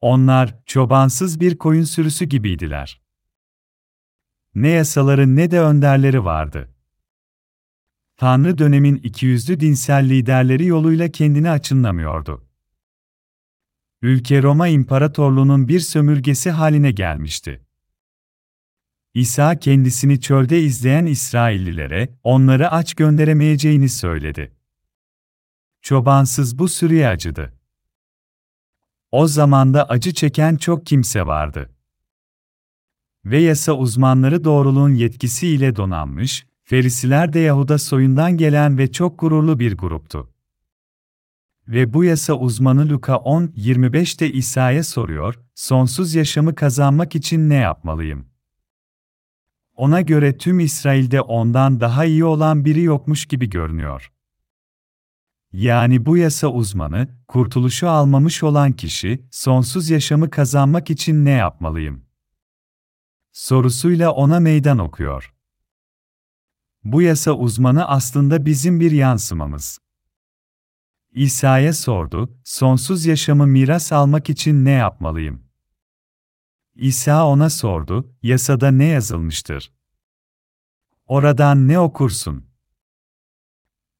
Onlar, 0.00 0.58
çobansız 0.66 1.40
bir 1.40 1.58
koyun 1.58 1.84
sürüsü 1.84 2.24
gibiydiler. 2.24 3.02
Ne 4.54 4.68
yasaları 4.68 5.36
ne 5.36 5.50
de 5.50 5.60
önderleri 5.60 6.24
vardı. 6.24 6.74
Tanrı 8.16 8.58
dönemin 8.58 8.96
ikiyüzlü 8.96 9.60
dinsel 9.60 10.08
liderleri 10.08 10.66
yoluyla 10.66 11.08
kendini 11.08 11.50
açınlamıyordu 11.50 12.49
ülke 14.02 14.42
Roma 14.42 14.68
İmparatorluğu'nun 14.68 15.68
bir 15.68 15.80
sömürgesi 15.80 16.50
haline 16.50 16.90
gelmişti. 16.90 17.64
İsa 19.14 19.58
kendisini 19.58 20.20
çölde 20.20 20.62
izleyen 20.62 21.06
İsraillilere, 21.06 22.18
onları 22.22 22.70
aç 22.70 22.94
gönderemeyeceğini 22.94 23.88
söyledi. 23.88 24.52
Çobansız 25.82 26.58
bu 26.58 26.68
sürüye 26.68 27.08
acıdı. 27.08 27.54
O 29.10 29.26
zamanda 29.26 29.88
acı 29.88 30.14
çeken 30.14 30.56
çok 30.56 30.86
kimse 30.86 31.26
vardı. 31.26 31.70
Ve 33.24 33.38
yasa 33.38 33.72
uzmanları 33.72 34.44
doğruluğun 34.44 34.94
yetkisiyle 34.94 35.76
donanmış, 35.76 36.46
Ferisiler 36.62 37.32
de 37.32 37.38
Yahuda 37.38 37.78
soyundan 37.78 38.36
gelen 38.36 38.78
ve 38.78 38.92
çok 38.92 39.18
gururlu 39.18 39.58
bir 39.58 39.76
gruptu. 39.76 40.32
Ve 41.70 41.94
bu 41.94 42.04
yasa 42.04 42.34
uzmanı 42.34 42.88
Luka 42.88 43.12
10.25'te 43.12 44.32
İsa'ya 44.32 44.84
soruyor, 44.84 45.34
sonsuz 45.54 46.14
yaşamı 46.14 46.54
kazanmak 46.54 47.14
için 47.14 47.48
ne 47.48 47.54
yapmalıyım? 47.54 48.28
Ona 49.76 50.00
göre 50.00 50.38
tüm 50.38 50.60
İsrail'de 50.60 51.20
ondan 51.20 51.80
daha 51.80 52.04
iyi 52.04 52.24
olan 52.24 52.64
biri 52.64 52.82
yokmuş 52.82 53.26
gibi 53.26 53.50
görünüyor. 53.50 54.12
Yani 55.52 56.06
bu 56.06 56.16
yasa 56.16 56.48
uzmanı, 56.48 57.08
kurtuluşu 57.28 57.88
almamış 57.88 58.42
olan 58.42 58.72
kişi, 58.72 59.28
sonsuz 59.30 59.90
yaşamı 59.90 60.30
kazanmak 60.30 60.90
için 60.90 61.24
ne 61.24 61.30
yapmalıyım? 61.30 62.04
Sorusuyla 63.32 64.10
ona 64.10 64.40
meydan 64.40 64.78
okuyor. 64.78 65.34
Bu 66.84 67.02
yasa 67.02 67.32
uzmanı 67.32 67.88
aslında 67.88 68.46
bizim 68.46 68.80
bir 68.80 68.90
yansımamız. 68.90 69.78
İsa'ya 71.12 71.72
sordu, 71.72 72.38
sonsuz 72.44 73.06
yaşamı 73.06 73.46
miras 73.46 73.92
almak 73.92 74.30
için 74.30 74.64
ne 74.64 74.70
yapmalıyım? 74.70 75.42
İsa 76.74 77.26
ona 77.26 77.50
sordu, 77.50 78.14
yasada 78.22 78.70
ne 78.70 78.84
yazılmıştır? 78.84 79.72
Oradan 81.06 81.68
ne 81.68 81.78
okursun? 81.78 82.46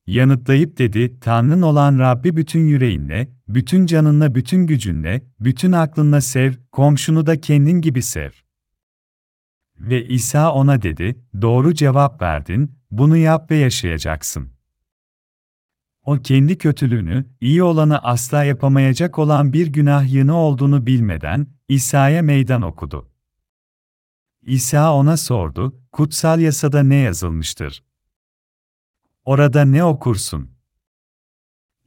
Yanıtlayıp 0.07 0.79
dedi, 0.79 1.21
Tanrın 1.21 1.62
olan 1.62 1.99
Rabbi 1.99 2.37
bütün 2.37 2.61
yüreğinle, 2.67 3.33
bütün 3.49 3.87
canınla, 3.87 4.35
bütün 4.35 4.67
gücünle, 4.67 5.26
bütün 5.40 5.73
aklınla 5.73 6.21
sev, 6.21 6.55
komşunu 6.73 7.26
da 7.26 7.40
kendin 7.40 7.81
gibi 7.81 8.02
sev. 8.02 8.31
Ve 9.79 10.07
İsa 10.09 10.52
ona 10.52 10.83
dedi, 10.83 11.25
doğru 11.43 11.75
cevap 11.75 12.23
verdin, 12.23 12.79
bunu 12.90 13.17
yap 13.17 13.50
ve 13.50 13.57
yaşayacaksın. 13.57 14.60
O 16.04 16.19
kendi 16.23 16.59
kötülüğünü, 16.59 17.26
iyi 17.40 17.62
olanı 17.62 17.99
asla 17.99 18.45
yapamayacak 18.45 19.19
olan 19.19 19.52
bir 19.52 19.66
günah 19.66 20.12
yığını 20.12 20.37
olduğunu 20.37 20.87
bilmeden, 20.87 21.47
İsa'ya 21.69 22.23
meydan 22.23 22.62
okudu. 22.62 23.11
İsa 24.42 24.95
ona 24.95 25.16
sordu, 25.16 25.80
kutsal 25.92 26.40
yasada 26.40 26.83
ne 26.83 26.97
yazılmıştır? 26.97 27.85
Orada 29.25 29.64
ne 29.64 29.85
okursun? 29.85 30.50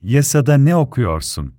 Yasada 0.01 0.57
ne 0.57 0.75
okuyorsun? 0.75 1.55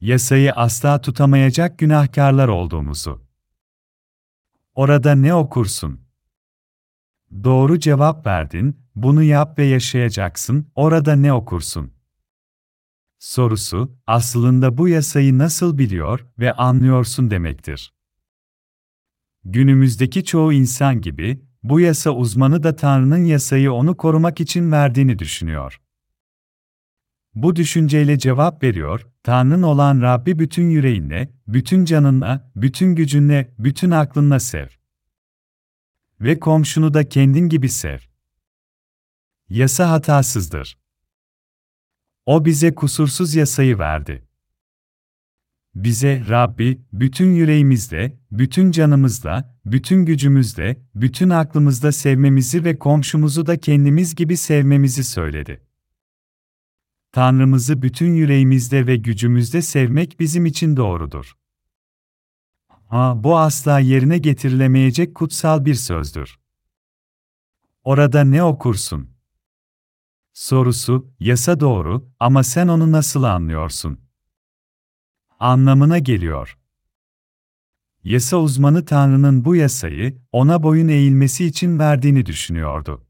Yasayı 0.00 0.52
asla 0.52 1.00
tutamayacak 1.00 1.78
günahkarlar 1.78 2.48
olduğumuzu. 2.48 3.24
Orada 4.74 5.14
ne 5.14 5.34
okursun? 5.34 6.00
Doğru 7.44 7.78
cevap 7.78 8.26
verdin, 8.26 8.83
bunu 8.94 9.22
yap 9.22 9.58
ve 9.58 9.64
yaşayacaksın, 9.64 10.66
orada 10.74 11.16
ne 11.16 11.32
okursun? 11.32 11.92
Sorusu, 13.18 13.98
aslında 14.06 14.78
bu 14.78 14.88
yasayı 14.88 15.38
nasıl 15.38 15.78
biliyor 15.78 16.26
ve 16.38 16.52
anlıyorsun 16.52 17.30
demektir. 17.30 17.92
Günümüzdeki 19.44 20.24
çoğu 20.24 20.52
insan 20.52 21.00
gibi, 21.00 21.44
bu 21.62 21.80
yasa 21.80 22.10
uzmanı 22.10 22.62
da 22.62 22.76
Tanrı'nın 22.76 23.24
yasayı 23.24 23.72
onu 23.72 23.96
korumak 23.96 24.40
için 24.40 24.72
verdiğini 24.72 25.18
düşünüyor. 25.18 25.80
Bu 27.34 27.56
düşünceyle 27.56 28.18
cevap 28.18 28.62
veriyor, 28.62 29.06
Tanrın 29.22 29.62
olan 29.62 30.00
Rabbi 30.02 30.38
bütün 30.38 30.70
yüreğinle, 30.70 31.34
bütün 31.48 31.84
canınla, 31.84 32.52
bütün 32.56 32.94
gücünle, 32.94 33.54
bütün 33.58 33.90
aklınla 33.90 34.40
sev. 34.40 34.66
Ve 36.20 36.40
komşunu 36.40 36.94
da 36.94 37.08
kendin 37.08 37.48
gibi 37.48 37.68
sev. 37.68 37.98
Yasa 39.54 39.90
hatasızdır. 39.90 40.78
O 42.26 42.44
bize 42.44 42.74
kusursuz 42.74 43.34
yasayı 43.34 43.78
verdi. 43.78 44.28
Bize 45.74 46.24
Rabbi 46.28 46.82
bütün 46.92 47.34
yüreğimizle, 47.34 48.18
bütün 48.30 48.70
canımızla, 48.70 49.58
bütün 49.64 50.04
gücümüzle, 50.04 50.82
bütün 50.94 51.30
aklımızla 51.30 51.92
sevmemizi 51.92 52.64
ve 52.64 52.78
komşumuzu 52.78 53.46
da 53.46 53.60
kendimiz 53.60 54.14
gibi 54.14 54.36
sevmemizi 54.36 55.04
söyledi. 55.04 55.60
Tanrımızı 57.12 57.82
bütün 57.82 58.14
yüreğimizle 58.14 58.86
ve 58.86 58.96
gücümüzle 58.96 59.62
sevmek 59.62 60.20
bizim 60.20 60.46
için 60.46 60.76
doğrudur. 60.76 61.32
Ha, 62.86 63.14
bu 63.16 63.38
asla 63.38 63.78
yerine 63.78 64.18
getirilemeyecek 64.18 65.14
kutsal 65.14 65.64
bir 65.64 65.74
sözdür. 65.74 66.38
Orada 67.84 68.24
ne 68.24 68.42
okursun? 68.42 69.13
Sorusu, 70.34 71.12
yasa 71.20 71.60
doğru 71.60 72.10
ama 72.20 72.42
sen 72.42 72.68
onu 72.68 72.92
nasıl 72.92 73.22
anlıyorsun? 73.22 74.00
Anlamına 75.40 75.98
geliyor. 75.98 76.58
Yasa 78.04 78.36
uzmanı 78.36 78.84
Tanrı'nın 78.84 79.44
bu 79.44 79.56
yasayı, 79.56 80.18
ona 80.32 80.62
boyun 80.62 80.88
eğilmesi 80.88 81.44
için 81.44 81.78
verdiğini 81.78 82.26
düşünüyordu. 82.26 83.06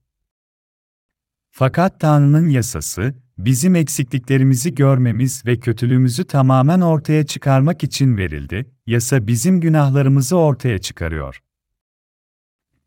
Fakat 1.51 2.01
Tanrı'nın 2.01 2.49
yasası, 2.49 3.15
bizim 3.39 3.77
eksikliklerimizi 3.77 4.75
görmemiz 4.75 5.47
ve 5.47 5.61
kötülüğümüzü 5.61 6.25
tamamen 6.25 6.81
ortaya 6.81 7.27
çıkarmak 7.27 7.85
için 7.85 8.17
verildi, 8.17 8.71
yasa 8.87 9.27
bizim 9.27 9.61
günahlarımızı 9.61 10.37
ortaya 10.37 10.79
çıkarıyor. 10.79 11.43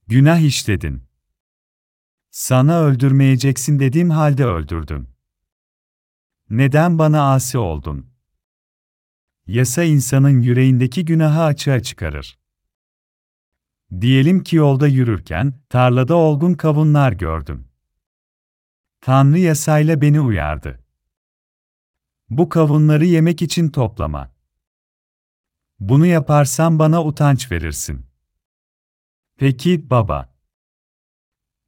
Günah 0.07 0.39
işledin. 0.39 1.06
Sana 2.39 2.79
öldürmeyeceksin 2.81 3.79
dediğim 3.79 4.09
halde 4.09 4.45
öldürdün. 4.45 5.09
Neden 6.49 6.99
bana 6.99 7.33
asi 7.33 7.57
oldun? 7.57 8.09
Yasa 9.47 9.83
insanın 9.83 10.41
yüreğindeki 10.41 11.05
günahı 11.05 11.41
açığa 11.43 11.79
çıkarır. 11.79 12.39
Diyelim 14.01 14.43
ki 14.43 14.55
yolda 14.55 14.87
yürürken, 14.87 15.53
tarlada 15.69 16.15
olgun 16.15 16.53
kavunlar 16.53 17.11
gördüm. 17.11 17.67
Tanrı 19.01 19.39
yasayla 19.39 20.01
beni 20.01 20.21
uyardı. 20.21 20.83
Bu 22.29 22.49
kavunları 22.49 23.05
yemek 23.05 23.41
için 23.41 23.69
toplama. 23.69 24.31
Bunu 25.79 26.05
yaparsan 26.05 26.79
bana 26.79 27.03
utanç 27.03 27.51
verirsin. 27.51 28.05
Peki 29.37 29.89
baba. 29.89 30.36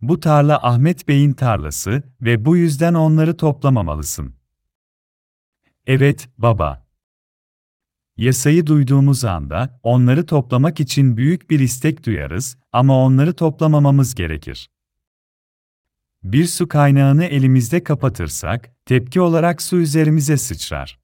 Bu 0.02 0.20
tarla 0.20 0.64
Ahmet 0.64 1.08
Bey'in 1.08 1.34
tarlası 1.34 2.04
ve 2.22 2.46
bu 2.46 2.58
yüzden 2.58 2.94
onları 2.94 3.38
toplamamalısın. 3.38 4.36
Evet, 5.86 6.30
baba. 6.38 6.88
Yasayı 8.18 8.68
duyduğumuz 8.68 9.26
anda 9.26 9.80
onları 9.84 10.26
toplamak 10.26 10.80
için 10.80 11.18
büyük 11.18 11.50
bir 11.50 11.60
istek 11.60 12.06
duyarız 12.06 12.58
ama 12.72 13.06
onları 13.06 13.34
toplamamamız 13.34 14.16
gerekir. 14.16 14.70
Bir 16.24 16.46
su 16.46 16.68
kaynağını 16.68 17.26
elimizde 17.26 17.84
kapatırsak, 17.84 18.76
tepki 18.86 19.22
olarak 19.22 19.62
su 19.62 19.78
üzerimize 19.78 20.38
sıçrar. 20.38 21.00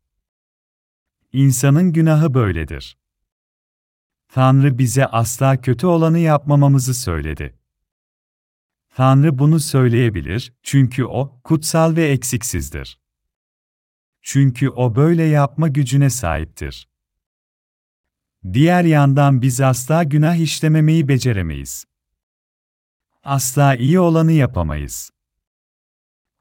İnsanın 1.33 1.93
günahı 1.93 2.33
böyledir. 2.33 2.97
Tanrı 4.27 4.77
bize 4.77 5.05
asla 5.05 5.61
kötü 5.61 5.87
olanı 5.87 6.19
yapmamamızı 6.19 6.93
söyledi. 6.93 7.55
Tanrı 8.95 9.39
bunu 9.39 9.59
söyleyebilir 9.59 10.53
çünkü 10.63 11.05
o 11.05 11.41
kutsal 11.43 11.95
ve 11.95 12.07
eksiksizdir. 12.07 12.99
Çünkü 14.21 14.69
o 14.69 14.95
böyle 14.95 15.23
yapma 15.23 15.67
gücüne 15.67 16.09
sahiptir. 16.09 16.89
Diğer 18.53 18.83
yandan 18.83 19.41
biz 19.41 19.61
asla 19.61 20.03
günah 20.03 20.35
işlememeyi 20.35 21.07
beceremeyiz. 21.07 21.85
Asla 23.23 23.75
iyi 23.75 23.99
olanı 23.99 24.31
yapamayız. 24.31 25.11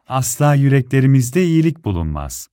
Asla 0.06 0.54
yüreklerimizde 0.54 1.44
iyilik 1.44 1.84
bulunmaz. 1.84 2.48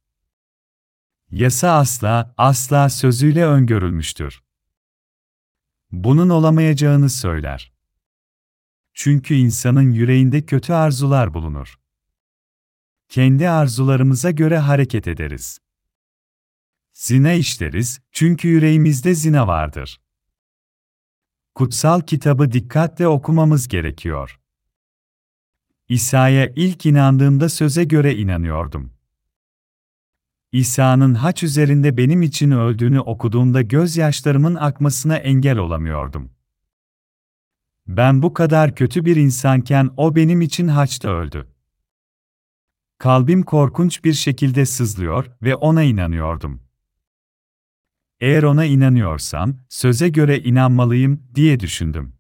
Yasa 1.32 1.72
asla, 1.72 2.34
asla 2.38 2.90
sözüyle 2.90 3.46
öngörülmüştür. 3.46 4.44
Bunun 5.92 6.30
olamayacağını 6.30 7.10
söyler. 7.10 7.81
Çünkü 8.94 9.34
insanın 9.34 9.92
yüreğinde 9.92 10.46
kötü 10.46 10.74
arzular 10.74 11.34
bulunur. 11.34 11.80
Kendi 13.10 13.50
arzularımıza 13.50 14.32
göre 14.32 14.58
hareket 14.58 15.08
ederiz. 15.08 15.60
Zina 16.94 17.34
işleriz, 17.34 18.02
çünkü 18.12 18.48
yüreğimizde 18.48 19.16
zina 19.16 19.48
vardır. 19.48 20.02
Kutsal 21.56 22.02
kitabı 22.02 22.52
dikkatle 22.52 23.08
okumamız 23.08 23.68
gerekiyor. 23.68 24.40
İsa'ya 25.90 26.48
ilk 26.56 26.86
inandığımda 26.86 27.50
söze 27.50 27.84
göre 27.84 28.16
inanıyordum. 28.16 28.94
İsa'nın 30.52 31.14
haç 31.14 31.44
üzerinde 31.44 31.98
benim 31.98 32.22
için 32.22 32.52
öldüğünü 32.52 33.00
okuduğumda 33.00 33.62
gözyaşlarımın 33.62 34.56
akmasına 34.56 35.18
engel 35.18 35.58
olamıyordum. 35.58 36.32
Ben 37.98 38.22
bu 38.22 38.34
kadar 38.34 38.76
kötü 38.76 39.06
bir 39.06 39.16
insanken 39.16 39.90
o 39.98 40.16
benim 40.16 40.42
için 40.42 40.68
haçta 40.68 41.10
öldü. 41.10 41.48
Kalbim 42.98 43.44
korkunç 43.44 44.04
bir 44.04 44.14
şekilde 44.14 44.66
sızlıyor 44.66 45.26
ve 45.42 45.56
ona 45.56 45.84
inanıyordum. 45.84 46.62
Eğer 48.20 48.44
ona 48.44 48.66
inanıyorsam, 48.66 49.58
söze 49.70 50.10
göre 50.10 50.40
inanmalıyım 50.40 51.24
diye 51.36 51.60
düşündüm. 51.60 52.16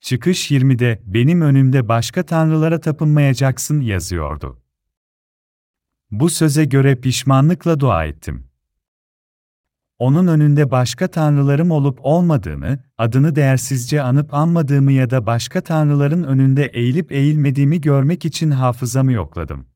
Çıkış 0.00 0.50
20'de 0.50 1.02
benim 1.04 1.40
önümde 1.40 1.88
başka 1.88 2.26
tanrılara 2.26 2.80
tapınmayacaksın 2.80 3.80
yazıyordu. 3.80 4.62
Bu 6.10 6.30
söze 6.30 6.64
göre 6.64 6.96
pişmanlıkla 6.96 7.80
dua 7.80 8.04
ettim. 8.04 8.49
Onun 10.00 10.26
önünde 10.26 10.70
başka 10.70 11.08
tanrılarım 11.08 11.70
olup 11.70 11.98
olmadığını, 12.02 12.78
adını 12.98 13.36
değersizce 13.36 14.02
anıp 14.02 14.34
anmadığımı 14.34 14.92
ya 14.92 15.10
da 15.10 15.26
başka 15.26 15.60
tanrıların 15.60 16.22
önünde 16.22 16.66
eğilip 16.66 17.12
eğilmediğimi 17.12 17.80
görmek 17.80 18.24
için 18.24 18.50
hafızamı 18.50 19.12
yokladım. 19.12 19.66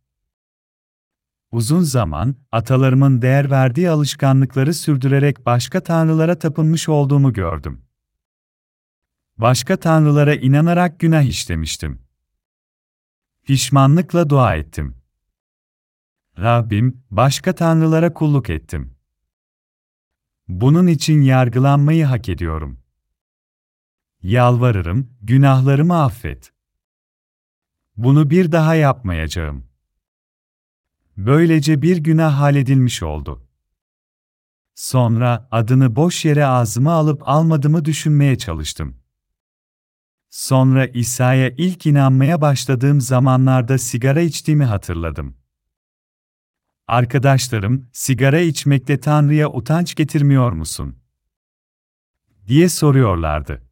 Uzun 1.52 1.80
zaman, 1.80 2.36
atalarımın 2.52 3.22
değer 3.22 3.50
verdiği 3.50 3.90
alışkanlıkları 3.90 4.74
sürdürerek 4.74 5.46
başka 5.46 5.80
tanrılara 5.80 6.38
tapınmış 6.38 6.88
olduğumu 6.88 7.32
gördüm. 7.32 7.80
Başka 9.36 9.76
tanrılara 9.76 10.34
inanarak 10.34 11.00
günah 11.00 11.22
işlemiştim. 11.22 12.02
Pişmanlıkla 13.42 14.30
dua 14.30 14.54
ettim. 14.54 14.96
Rabbim, 16.38 17.02
başka 17.10 17.54
tanrılara 17.54 18.12
kulluk 18.12 18.50
ettim. 18.50 18.93
Bunun 20.48 20.86
için 20.86 21.22
yargılanmayı 21.22 22.04
hak 22.04 22.28
ediyorum. 22.28 22.78
Yalvarırım, 24.22 25.10
günahlarımı 25.22 26.02
affet. 26.02 26.52
Bunu 27.96 28.30
bir 28.30 28.52
daha 28.52 28.74
yapmayacağım. 28.74 29.66
Böylece 31.16 31.82
bir 31.82 31.96
günah 31.96 32.40
halledilmiş 32.40 33.02
oldu. 33.02 33.46
Sonra 34.74 35.48
adını 35.50 35.96
boş 35.96 36.24
yere 36.24 36.46
ağzıma 36.46 36.92
alıp 36.92 37.28
almadığımı 37.28 37.84
düşünmeye 37.84 38.38
çalıştım. 38.38 38.96
Sonra 40.30 40.86
İsa'ya 40.86 41.50
ilk 41.50 41.86
inanmaya 41.86 42.40
başladığım 42.40 43.00
zamanlarda 43.00 43.78
sigara 43.78 44.20
içtiğimi 44.20 44.64
hatırladım. 44.64 45.36
Arkadaşlarım, 46.86 47.88
sigara 47.92 48.40
içmekte 48.40 49.00
Tanrı'ya 49.00 49.52
utanç 49.52 49.94
getirmiyor 49.94 50.52
musun? 50.52 50.96
diye 52.46 52.68
soruyorlardı. 52.68 53.62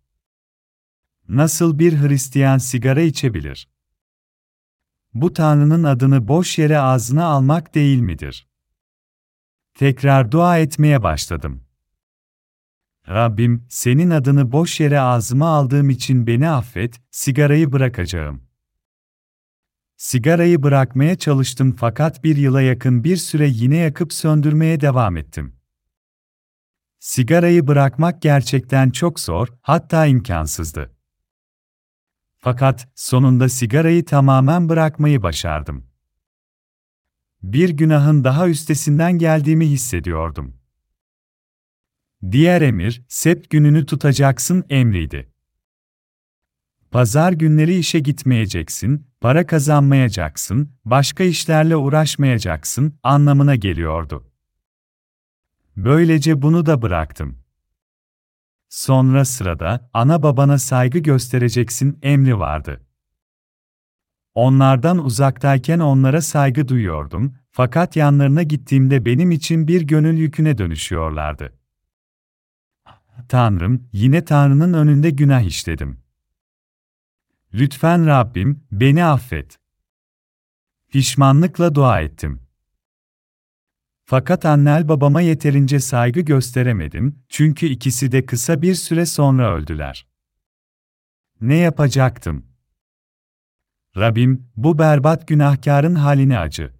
Nasıl 1.28 1.78
bir 1.78 2.00
Hristiyan 2.00 2.58
sigara 2.58 3.00
içebilir? 3.00 3.68
Bu 5.14 5.32
Tanrı'nın 5.32 5.84
adını 5.84 6.28
boş 6.28 6.58
yere 6.58 6.78
ağzına 6.78 7.24
almak 7.24 7.74
değil 7.74 7.98
midir? 8.00 8.48
Tekrar 9.74 10.32
dua 10.32 10.58
etmeye 10.58 11.02
başladım. 11.02 11.64
Rabbim, 13.08 13.66
senin 13.68 14.10
adını 14.10 14.52
boş 14.52 14.80
yere 14.80 15.00
ağzıma 15.00 15.48
aldığım 15.48 15.90
için 15.90 16.26
beni 16.26 16.50
affet, 16.50 17.00
sigarayı 17.10 17.72
bırakacağım. 17.72 18.51
Sigarayı 20.02 20.62
bırakmaya 20.62 21.18
çalıştım 21.18 21.76
fakat 21.78 22.24
bir 22.24 22.36
yıla 22.36 22.62
yakın 22.62 23.04
bir 23.04 23.16
süre 23.16 23.48
yine 23.48 23.76
yakıp 23.76 24.12
söndürmeye 24.12 24.80
devam 24.80 25.16
ettim. 25.16 25.56
Sigarayı 26.98 27.66
bırakmak 27.66 28.22
gerçekten 28.22 28.90
çok 28.90 29.20
zor, 29.20 29.48
hatta 29.60 30.06
imkansızdı. 30.06 30.94
Fakat 32.38 32.88
sonunda 32.94 33.48
sigarayı 33.48 34.04
tamamen 34.04 34.68
bırakmayı 34.68 35.22
başardım. 35.22 35.86
Bir 37.42 37.70
günahın 37.70 38.24
daha 38.24 38.48
üstesinden 38.48 39.18
geldiğimi 39.18 39.66
hissediyordum. 39.66 40.56
Diğer 42.30 42.62
emir, 42.62 43.02
sept 43.08 43.50
gününü 43.50 43.86
tutacaksın 43.86 44.64
emriydi. 44.68 45.31
Pazar 46.92 47.32
günleri 47.32 47.78
işe 47.78 47.98
gitmeyeceksin, 47.98 49.06
para 49.20 49.46
kazanmayacaksın, 49.46 50.70
başka 50.84 51.24
işlerle 51.24 51.76
uğraşmayacaksın 51.76 52.98
anlamına 53.02 53.54
geliyordu. 53.54 54.30
Böylece 55.76 56.42
bunu 56.42 56.66
da 56.66 56.82
bıraktım. 56.82 57.38
Sonra 58.68 59.24
sırada 59.24 59.90
ana 59.92 60.22
babana 60.22 60.58
saygı 60.58 60.98
göstereceksin 60.98 61.98
emri 62.02 62.38
vardı. 62.38 62.80
Onlardan 64.34 65.04
uzaktayken 65.04 65.78
onlara 65.78 66.20
saygı 66.22 66.68
duyuyordum, 66.68 67.34
fakat 67.50 67.96
yanlarına 67.96 68.42
gittiğimde 68.42 69.04
benim 69.04 69.30
için 69.30 69.68
bir 69.68 69.82
gönül 69.82 70.18
yüküne 70.18 70.58
dönüşüyorlardı. 70.58 71.52
Tanrım, 73.28 73.88
yine 73.92 74.24
Tanrı'nın 74.24 74.72
önünde 74.72 75.10
günah 75.10 75.42
işledim. 75.42 76.01
Lütfen 77.54 78.06
Rabbim, 78.06 78.64
beni 78.72 79.04
affet. 79.04 79.58
Pişmanlıkla 80.88 81.74
dua 81.74 82.00
ettim. 82.00 82.42
Fakat 84.04 84.44
annel 84.44 84.88
babama 84.88 85.20
yeterince 85.20 85.80
saygı 85.80 86.20
gösteremedim, 86.20 87.24
çünkü 87.28 87.66
ikisi 87.66 88.12
de 88.12 88.26
kısa 88.26 88.62
bir 88.62 88.74
süre 88.74 89.06
sonra 89.06 89.54
öldüler. 89.54 90.06
Ne 91.40 91.56
yapacaktım? 91.56 92.46
Rabbim, 93.96 94.50
bu 94.56 94.78
berbat 94.78 95.28
günahkarın 95.28 95.94
halini 95.94 96.38
acı. 96.38 96.74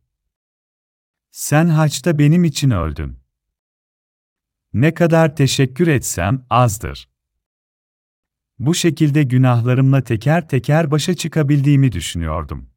Sen 1.30 1.66
haçta 1.66 2.18
benim 2.18 2.44
için 2.44 2.70
öldün. 2.70 3.18
Ne 4.72 4.94
kadar 4.94 5.36
teşekkür 5.36 5.86
etsem 5.86 6.46
azdır. 6.50 7.11
Bu 8.58 8.74
şekilde 8.74 9.22
günahlarımla 9.22 10.02
teker 10.02 10.48
teker 10.48 10.90
başa 10.90 11.14
çıkabildiğimi 11.14 11.92
düşünüyordum. 11.92 12.70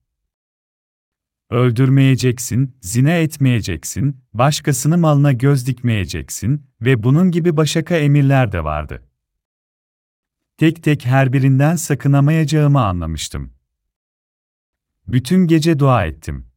Öldürmeyeceksin, 1.49 2.77
zina 2.81 3.11
etmeyeceksin, 3.11 4.21
başkasının 4.33 4.99
malına 4.99 5.31
göz 5.31 5.67
dikmeyeceksin 5.67 6.67
ve 6.81 7.03
bunun 7.03 7.31
gibi 7.31 7.57
başaka 7.57 7.97
emirler 7.97 8.51
de 8.51 8.63
vardı. 8.63 9.07
Tek 10.57 10.83
tek 10.83 11.05
her 11.05 11.33
birinden 11.33 11.75
sakınamayacağımı 11.75 12.85
anlamıştım. 12.85 13.53
Bütün 15.07 15.47
gece 15.47 15.79
dua 15.79 16.05
ettim. 16.05 16.47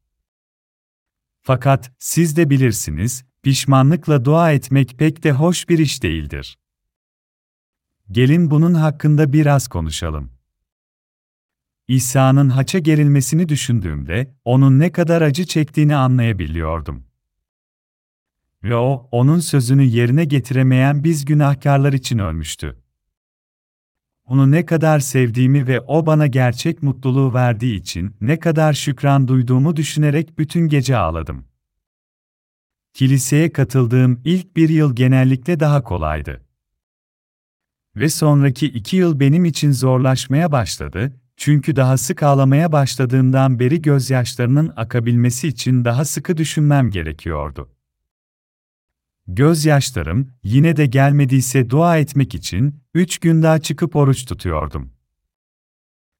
Fakat 1.42 1.92
siz 1.98 2.36
de 2.36 2.50
bilirsiniz, 2.50 3.24
pişmanlıkla 3.42 4.24
dua 4.24 4.52
etmek 4.52 4.98
pek 4.98 5.24
de 5.24 5.32
hoş 5.32 5.68
bir 5.68 5.78
iş 5.78 6.02
değildir. 6.02 6.58
Gelin 8.10 8.50
bunun 8.50 8.74
hakkında 8.74 9.32
biraz 9.32 9.68
konuşalım. 9.68 10.30
İsa'nın 11.88 12.48
haça 12.48 12.78
gerilmesini 12.78 13.48
düşündüğümde, 13.48 14.34
onun 14.44 14.78
ne 14.78 14.92
kadar 14.92 15.22
acı 15.22 15.46
çektiğini 15.46 15.96
anlayabiliyordum. 15.96 17.04
Ve 18.62 18.76
o, 18.76 19.08
onun 19.12 19.38
sözünü 19.38 19.82
yerine 19.82 20.24
getiremeyen 20.24 21.04
biz 21.04 21.24
günahkarlar 21.24 21.92
için 21.92 22.18
ölmüştü. 22.18 22.78
Onu 24.24 24.50
ne 24.50 24.66
kadar 24.66 24.98
sevdiğimi 25.00 25.66
ve 25.66 25.80
o 25.80 26.06
bana 26.06 26.26
gerçek 26.26 26.82
mutluluğu 26.82 27.34
verdiği 27.34 27.76
için 27.76 28.16
ne 28.20 28.38
kadar 28.38 28.72
şükran 28.72 29.28
duyduğumu 29.28 29.76
düşünerek 29.76 30.38
bütün 30.38 30.68
gece 30.68 30.96
ağladım. 30.96 31.44
Kiliseye 32.92 33.52
katıldığım 33.52 34.20
ilk 34.24 34.56
bir 34.56 34.68
yıl 34.68 34.96
genellikle 34.96 35.60
daha 35.60 35.82
kolaydı. 35.82 36.47
Ve 37.98 38.08
sonraki 38.08 38.66
iki 38.66 38.96
yıl 38.96 39.20
benim 39.20 39.44
için 39.44 39.72
zorlaşmaya 39.72 40.52
başladı, 40.52 41.20
çünkü 41.36 41.76
daha 41.76 41.96
sık 41.96 42.22
ağlamaya 42.22 42.72
başladığımdan 42.72 43.58
beri 43.58 43.82
gözyaşlarının 43.82 44.72
akabilmesi 44.76 45.48
için 45.48 45.84
daha 45.84 46.04
sıkı 46.04 46.36
düşünmem 46.36 46.90
gerekiyordu. 46.90 47.68
Gözyaşlarım, 49.26 50.30
yine 50.42 50.76
de 50.76 50.86
gelmediyse 50.86 51.70
dua 51.70 51.98
etmek 51.98 52.34
için, 52.34 52.80
üç 52.94 53.18
gün 53.18 53.42
daha 53.42 53.58
çıkıp 53.58 53.96
oruç 53.96 54.24
tutuyordum. 54.24 54.92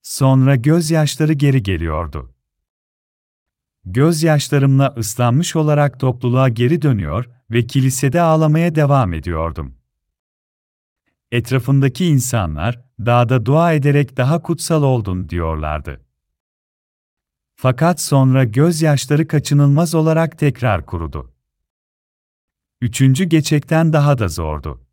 Sonra 0.03 0.57
gözyaşları 0.57 1.33
geri 1.33 1.63
geliyordu. 1.63 2.35
Gözyaşlarımla 3.85 4.95
ıslanmış 4.99 5.57
olarak 5.57 6.01
topluluğa 6.01 6.49
geri 6.49 6.83
dönüyor 6.83 7.29
ve 7.51 7.67
kilisede 7.67 8.21
ağlamaya 8.21 8.75
devam 8.75 9.13
ediyordum. 9.13 9.78
Etrafındaki 11.33 12.07
insanlar, 12.07 12.85
dağda 13.01 13.47
dua 13.47 13.73
ederek 13.73 14.17
daha 14.17 14.43
kutsal 14.43 14.83
oldun 14.83 15.29
diyorlardı. 15.29 16.01
Fakat 17.55 18.01
sonra 18.01 18.45
gözyaşları 18.45 19.29
kaçınılmaz 19.29 19.95
olarak 19.95 20.39
tekrar 20.39 20.87
kurudu. 20.87 21.33
Üçüncü 22.81 23.25
geçekten 23.25 23.93
daha 23.93 24.19
da 24.19 24.29
zordu. 24.29 24.87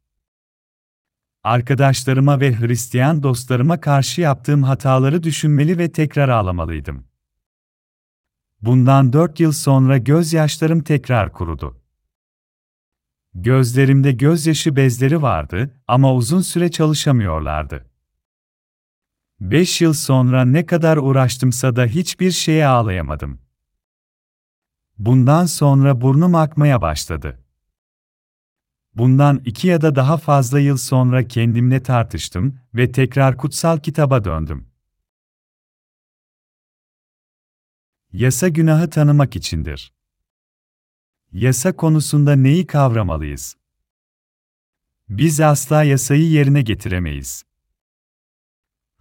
Arkadaşlarıma 1.44 2.40
ve 2.40 2.60
Hristiyan 2.60 3.24
dostlarıma 3.24 3.82
karşı 3.82 4.22
yaptığım 4.22 4.64
hataları 4.64 5.24
düşünmeli 5.24 5.78
ve 5.78 5.92
tekrar 5.92 6.30
ağlamalıydım. 6.30 7.08
Bundan 8.62 9.14
dört 9.14 9.40
yıl 9.40 9.52
sonra 9.52 9.98
gözyaşlarım 9.98 10.84
tekrar 10.84 11.34
kurudu. 11.34 11.85
Gözlerimde 13.36 14.12
gözyaşı 14.12 14.76
bezleri 14.76 15.22
vardı 15.22 15.82
ama 15.88 16.14
uzun 16.14 16.42
süre 16.42 16.72
çalışamıyorlardı. 16.72 17.90
Beş 19.40 19.82
yıl 19.82 19.94
sonra 19.94 20.46
ne 20.46 20.66
kadar 20.66 20.98
uğraştımsa 20.98 21.76
da 21.76 21.86
hiçbir 21.86 22.32
şeye 22.32 22.68
ağlayamadım. 22.68 23.42
Bundan 24.98 25.46
sonra 25.46 26.02
burnum 26.02 26.36
akmaya 26.36 26.82
başladı. 26.82 27.46
Bundan 28.94 29.42
iki 29.46 29.68
ya 29.68 29.82
da 29.82 29.96
daha 29.96 30.18
fazla 30.18 30.60
yıl 30.60 30.78
sonra 30.78 31.28
kendimle 31.28 31.84
tartıştım 31.84 32.60
ve 32.74 32.92
tekrar 32.92 33.38
kutsal 33.38 33.80
kitaba 33.80 34.24
döndüm. 34.24 34.68
Yasa 38.12 38.48
günahı 38.48 38.90
tanımak 38.90 39.36
içindir. 39.36 39.95
Yasa 41.36 41.76
konusunda 41.76 42.36
neyi 42.36 42.68
kavramalıyız? 42.68 43.58
Biz 45.10 45.40
asla 45.40 45.84
yasayı 45.84 46.30
yerine 46.30 46.62
getiremeyiz. 46.62 47.44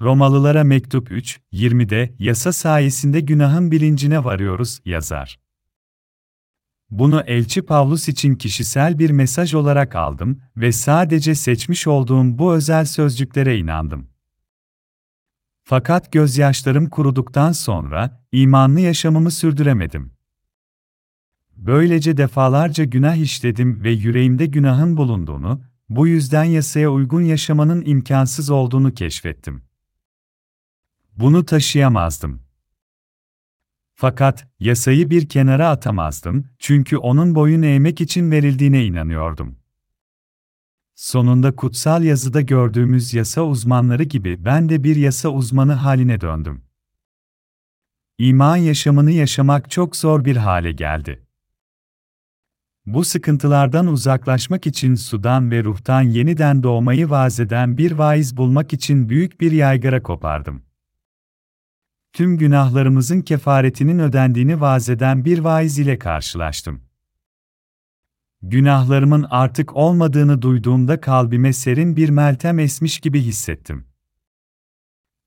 Romalılara 0.00 0.64
mektup 0.64 1.12
3, 1.12 1.40
20'de 1.52 2.14
yasa 2.18 2.52
sayesinde 2.52 3.20
günahın 3.20 3.70
bilincine 3.70 4.24
varıyoruz 4.24 4.80
yazar. 4.84 5.40
Bunu 6.90 7.20
elçi 7.20 7.62
Pavlus 7.62 8.08
için 8.08 8.34
kişisel 8.34 8.98
bir 8.98 9.10
mesaj 9.10 9.54
olarak 9.54 9.96
aldım 9.96 10.42
ve 10.56 10.72
sadece 10.72 11.34
seçmiş 11.34 11.86
olduğum 11.86 12.38
bu 12.38 12.54
özel 12.54 12.84
sözcüklere 12.84 13.58
inandım. 13.58 14.10
Fakat 15.62 16.12
gözyaşlarım 16.12 16.90
kuruduktan 16.90 17.52
sonra 17.52 18.26
imanlı 18.32 18.80
yaşamımı 18.80 19.30
sürdüremedim. 19.30 20.13
Böylece 21.56 22.16
defalarca 22.16 22.84
günah 22.84 23.16
işledim 23.16 23.84
ve 23.84 23.90
yüreğimde 23.90 24.46
günahın 24.46 24.96
bulunduğunu, 24.96 25.60
bu 25.88 26.06
yüzden 26.06 26.44
yasaya 26.44 26.90
uygun 26.90 27.22
yaşamanın 27.22 27.82
imkansız 27.86 28.50
olduğunu 28.50 28.94
keşfettim. 28.94 29.62
Bunu 31.16 31.44
taşıyamazdım. 31.44 32.42
Fakat 33.94 34.46
yasayı 34.60 35.10
bir 35.10 35.28
kenara 35.28 35.68
atamazdım 35.68 36.46
çünkü 36.58 36.96
onun 36.96 37.34
boyun 37.34 37.62
eğmek 37.62 38.00
için 38.00 38.30
verildiğine 38.30 38.84
inanıyordum. 38.84 39.56
Sonunda 40.94 41.56
kutsal 41.56 42.04
yazıda 42.04 42.40
gördüğümüz 42.40 43.14
yasa 43.14 43.42
uzmanları 43.42 44.02
gibi 44.02 44.44
ben 44.44 44.68
de 44.68 44.84
bir 44.84 44.96
yasa 44.96 45.28
uzmanı 45.28 45.72
haline 45.72 46.20
döndüm. 46.20 46.64
İman 48.18 48.56
yaşamını 48.56 49.10
yaşamak 49.10 49.70
çok 49.70 49.96
zor 49.96 50.24
bir 50.24 50.36
hale 50.36 50.72
geldi. 50.72 51.26
Bu 52.86 53.04
sıkıntılardan 53.04 53.86
uzaklaşmak 53.86 54.66
için 54.66 54.94
sudan 54.94 55.50
ve 55.50 55.64
ruhtan 55.64 56.02
yeniden 56.02 56.62
doğmayı 56.62 57.10
vaaz 57.10 57.40
eden 57.40 57.78
bir 57.78 57.92
vaiz 57.92 58.36
bulmak 58.36 58.72
için 58.72 59.08
büyük 59.08 59.40
bir 59.40 59.52
yaygara 59.52 60.02
kopardım. 60.02 60.62
Tüm 62.12 62.38
günahlarımızın 62.38 63.20
kefaretinin 63.20 63.98
ödendiğini 63.98 64.60
vaaz 64.60 64.88
eden 64.88 65.24
bir 65.24 65.38
vaiz 65.38 65.78
ile 65.78 65.98
karşılaştım. 65.98 66.80
Günahlarımın 68.42 69.26
artık 69.30 69.76
olmadığını 69.76 70.42
duyduğumda 70.42 71.00
kalbime 71.00 71.52
serin 71.52 71.96
bir 71.96 72.08
meltem 72.08 72.58
esmiş 72.58 73.00
gibi 73.00 73.20
hissettim. 73.20 73.86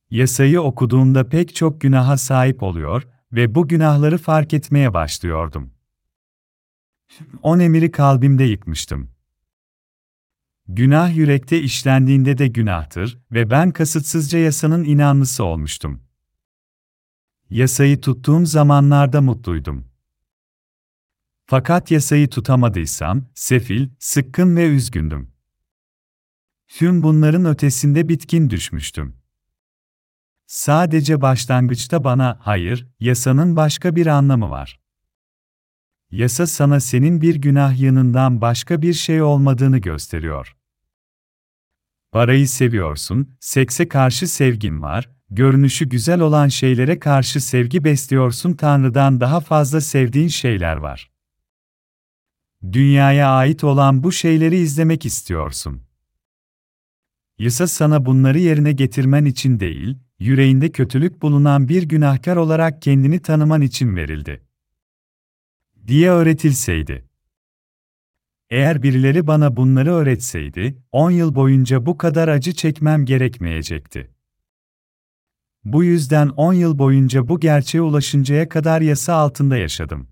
Yasayı 0.10 0.62
okuduğumda 0.62 1.30
pek 1.30 1.56
çok 1.56 1.82
günaha 1.82 2.17
sahip 2.17 2.63
oluyor 2.63 3.08
ve 3.32 3.56
bu 3.56 3.67
günahları 3.67 4.17
fark 4.17 4.54
etmeye 4.54 4.93
başlıyordum. 4.93 5.77
On 7.41 7.60
emiri 7.60 7.91
kalbimde 7.91 8.43
yıkmıştım. 8.43 9.12
Günah 10.67 11.15
yürekte 11.15 11.62
işlendiğinde 11.62 12.38
de 12.38 12.48
günahtır 12.48 13.20
ve 13.32 13.50
ben 13.50 13.72
kasıtsızca 13.72 14.39
yasanın 14.39 14.84
inanlısı 14.84 15.43
olmuştum. 15.43 16.04
Yasayı 17.50 18.02
tuttuğum 18.02 18.46
zamanlarda 18.46 19.22
mutluydum. 19.22 19.88
Fakat 21.46 21.91
yasayı 21.91 22.30
tutamadıysam, 22.30 23.26
sefil, 23.34 23.89
sıkkın 24.00 24.56
ve 24.56 24.67
üzgündüm. 24.67 25.32
Tüm 26.67 27.04
bunların 27.04 27.46
ötesinde 27.46 28.10
bitkin 28.10 28.50
düşmüştüm. 28.50 29.15
Sadece 30.48 31.22
başlangıçta 31.22 32.04
bana, 32.04 32.38
hayır, 32.41 32.88
yasanın 33.00 33.56
başka 33.56 33.96
bir 33.96 34.08
anlamı 34.08 34.50
var. 34.50 34.80
Yasa 36.12 36.48
sana 36.48 36.80
senin 36.80 37.22
bir 37.22 37.36
günah 37.36 37.80
yanından 37.80 38.41
başka 38.41 38.82
bir 38.82 38.93
şey 38.93 39.22
olmadığını 39.22 39.78
gösteriyor. 39.78 40.56
Parayı 42.12 42.50
seviyorsun, 42.50 43.38
sekse 43.39 43.88
karşı 43.88 44.28
sevgin 44.28 44.82
var, 44.82 45.10
görünüşü 45.30 45.89
güzel 45.89 46.20
olan 46.20 46.48
şeylere 46.48 47.00
karşı 47.00 47.41
sevgi 47.41 47.84
besliyorsun 47.84 48.54
Tanrı'dan 48.54 49.22
daha 49.22 49.39
fazla 49.39 49.82
sevdiğin 49.82 50.28
şeyler 50.28 50.78
var. 50.78 51.12
Dünyaya 52.72 53.30
ait 53.30 53.63
olan 53.63 54.04
bu 54.04 54.12
şeyleri 54.12 54.58
izlemek 54.58 55.06
istiyorsun. 55.06 55.82
Yasa 57.39 57.67
sana 57.67 58.06
bunları 58.06 58.39
yerine 58.39 58.72
getirmen 58.72 59.26
için 59.26 59.60
değil, 59.60 59.98
yüreğinde 60.20 60.72
kötülük 60.72 61.22
bulunan 61.22 61.70
bir 61.70 61.84
günahkar 61.84 62.36
olarak 62.36 62.82
kendini 62.82 63.22
tanıman 63.22 63.62
için 63.62 63.96
verildi. 63.96 64.46
Diye 65.88 66.12
öğretilseydi. 66.12 67.06
Eğer 68.50 68.84
birileri 68.84 69.28
bana 69.28 69.56
bunları 69.56 69.93
öğretseydi, 69.93 70.78
10 70.91 71.12
yıl 71.12 71.36
boyunca 71.36 71.86
bu 71.86 71.97
kadar 71.97 72.28
acı 72.28 72.54
çekmem 72.54 73.06
gerekmeyecekti. 73.06 74.12
Bu 75.63 75.84
yüzden 75.84 76.28
10 76.28 76.54
yıl 76.54 76.80
boyunca 76.80 77.28
bu 77.28 77.39
gerçeğe 77.39 77.82
ulaşıncaya 77.82 78.50
kadar 78.50 78.82
yasa 78.82 79.13
altında 79.13 79.58
yaşadım. 79.58 80.08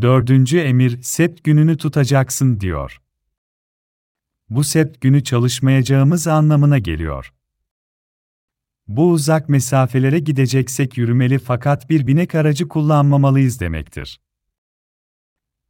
Dördüncü 0.00 0.58
emir, 0.58 1.02
sept 1.02 1.44
gününü 1.44 1.76
tutacaksın 1.76 2.60
diyor. 2.60 3.02
Bu 4.50 4.64
sept 4.64 5.00
günü 5.00 5.24
çalışmayacağımız 5.24 6.26
anlamına 6.26 6.78
geliyor. 6.78 7.32
Bu 8.88 9.10
uzak 9.10 9.48
mesafelere 9.48 10.18
gideceksek 10.18 10.98
yürümeli 10.98 11.38
fakat 11.38 11.90
bir 11.90 12.06
binek 12.06 12.34
aracı 12.34 12.68
kullanmamalıyız 12.68 13.60
demektir. 13.60 14.20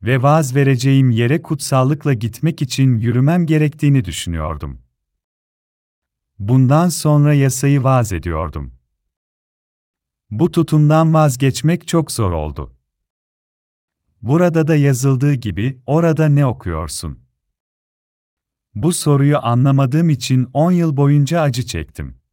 Ve 0.03 0.23
vaz 0.23 0.55
vereceğim 0.55 1.11
yere 1.11 1.43
kutsallıkla 1.43 2.13
gitmek 2.13 2.63
için 2.63 2.99
yürümem 2.99 3.47
gerektiğini 3.47 4.05
düşünüyordum. 4.05 4.83
Bundan 6.39 6.89
sonra 6.89 7.35
yasayı 7.35 7.83
vaz 7.83 8.13
ediyordum. 8.13 8.75
Bu 10.31 10.51
tutumdan 10.51 11.15
vazgeçmek 11.15 11.89
çok 11.89 12.13
zor 12.13 12.33
oldu. 12.33 12.77
Burada 14.23 14.69
da 14.69 14.77
yazıldığı 14.77 15.35
gibi, 15.35 15.83
orada 15.87 16.29
ne 16.29 16.47
okuyorsun? 16.47 17.19
Bu 18.75 18.93
soruyu 18.93 19.39
anlamadığım 19.43 20.11
için 20.11 20.51
10 20.53 20.73
yıl 20.73 20.97
boyunca 20.97 21.41
acı 21.41 21.67
çektim. 21.67 22.24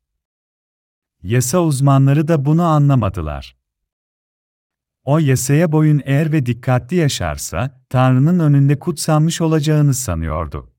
Yasa 1.24 1.60
uzmanları 1.64 2.28
da 2.28 2.46
bunu 2.46 2.64
anlamadılar. 2.64 3.58
O 5.04 5.20
yasaya 5.20 5.72
boyun 5.72 6.02
eğer 6.06 6.32
ve 6.32 6.46
dikkatli 6.46 6.98
yaşarsa, 6.98 7.84
Tanrı'nın 7.90 8.40
önünde 8.40 8.80
kutsanmış 8.80 9.42
olacağını 9.42 9.94
sanıyordu. 9.94 10.72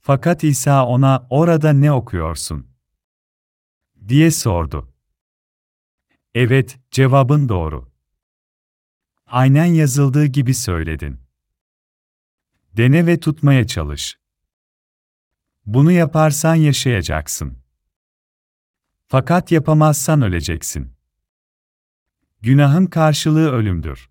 Fakat 0.00 0.44
İsa 0.44 0.86
ona, 0.86 1.26
orada 1.30 1.72
ne 1.72 1.92
okuyorsun? 1.92 2.66
diye 4.08 4.30
sordu. 4.30 4.92
Evet, 6.34 6.78
cevabın 6.90 7.48
doğru. 7.48 7.92
Aynen 9.26 9.64
yazıldığı 9.64 10.26
gibi 10.26 10.54
söyledin. 10.54 11.20
Dene 12.76 13.06
ve 13.06 13.20
tutmaya 13.20 13.66
çalış. 13.66 14.18
Bunu 15.66 15.92
yaparsan 15.92 16.54
yaşayacaksın. 16.54 17.58
Fakat 19.10 19.52
yapamazsan 19.52 20.22
öleceksin. 20.22 20.92
Günahın 22.40 22.86
karşılığı 22.86 23.50
ölümdür. 23.50 24.10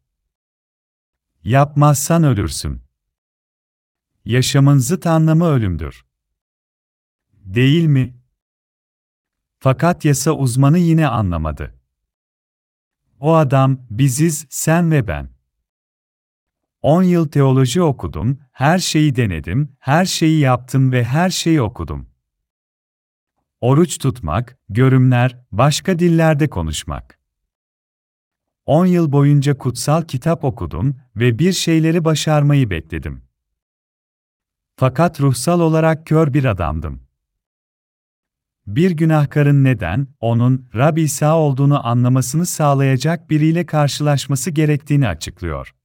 Yapmazsan 1.43 2.23
ölürsün. 2.23 2.81
Yaşamın 4.25 4.77
zıt 4.77 5.07
anlamı 5.07 5.45
ölümdür. 5.45 6.05
Değil 7.33 7.85
mi? 7.85 8.17
Fakat 9.59 10.05
yasa 10.05 10.31
uzmanı 10.31 10.77
yine 10.77 11.07
anlamadı. 11.07 11.79
O 13.19 13.35
adam, 13.35 13.79
biziz, 13.89 14.45
sen 14.49 14.91
ve 14.91 15.07
ben. 15.07 15.29
10 16.81 17.03
yıl 17.03 17.27
teoloji 17.27 17.81
okudum, 17.81 18.39
her 18.51 18.79
şeyi 18.79 19.15
denedim, 19.15 19.75
her 19.79 20.05
şeyi 20.05 20.39
yaptım 20.39 20.91
ve 20.91 21.03
her 21.03 21.29
şeyi 21.29 21.61
okudum. 21.61 22.16
Oruç 23.61 23.97
tutmak, 23.97 24.57
görümler, 24.69 25.37
başka 25.51 25.99
dillerde 25.99 26.49
konuşmak. 26.49 27.19
10 28.65 28.85
yıl 28.85 29.11
boyunca 29.11 29.57
kutsal 29.57 30.01
kitap 30.01 30.43
okudum 30.43 30.95
ve 31.15 31.39
bir 31.39 31.53
şeyleri 31.53 32.05
başarmayı 32.05 32.69
bekledim. 32.69 33.21
Fakat 34.75 35.21
ruhsal 35.21 35.59
olarak 35.59 36.07
kör 36.07 36.33
bir 36.33 36.45
adamdım. 36.45 37.07
bir 38.67 38.91
günahkarın 38.91 39.63
neden, 39.63 40.07
onun, 40.19 40.69
Rab 40.75 40.97
İsa 40.97 41.37
olduğunu 41.37 41.87
anlamasını 41.87 42.45
sağlayacak 42.45 43.29
biriyle 43.29 43.65
karşılaşması 43.65 44.51
gerektiğini 44.51 45.07
açıklıyor. 45.07 45.76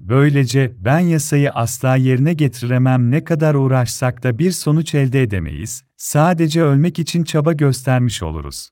Böylece 0.00 0.76
ben 0.78 0.98
yasayı 0.98 1.50
asla 1.50 1.96
yerine 1.96 2.32
getiremem 2.32 3.10
ne 3.10 3.24
kadar 3.24 3.54
uğraşsak 3.54 4.22
da 4.22 4.38
bir 4.38 4.50
sonuç 4.50 4.94
elde 4.94 5.22
edemeyiz, 5.22 5.84
sadece 5.96 6.62
ölmek 6.62 6.98
için 6.98 7.24
çaba 7.24 7.52
göstermiş 7.52 8.22
oluruz. 8.22 8.70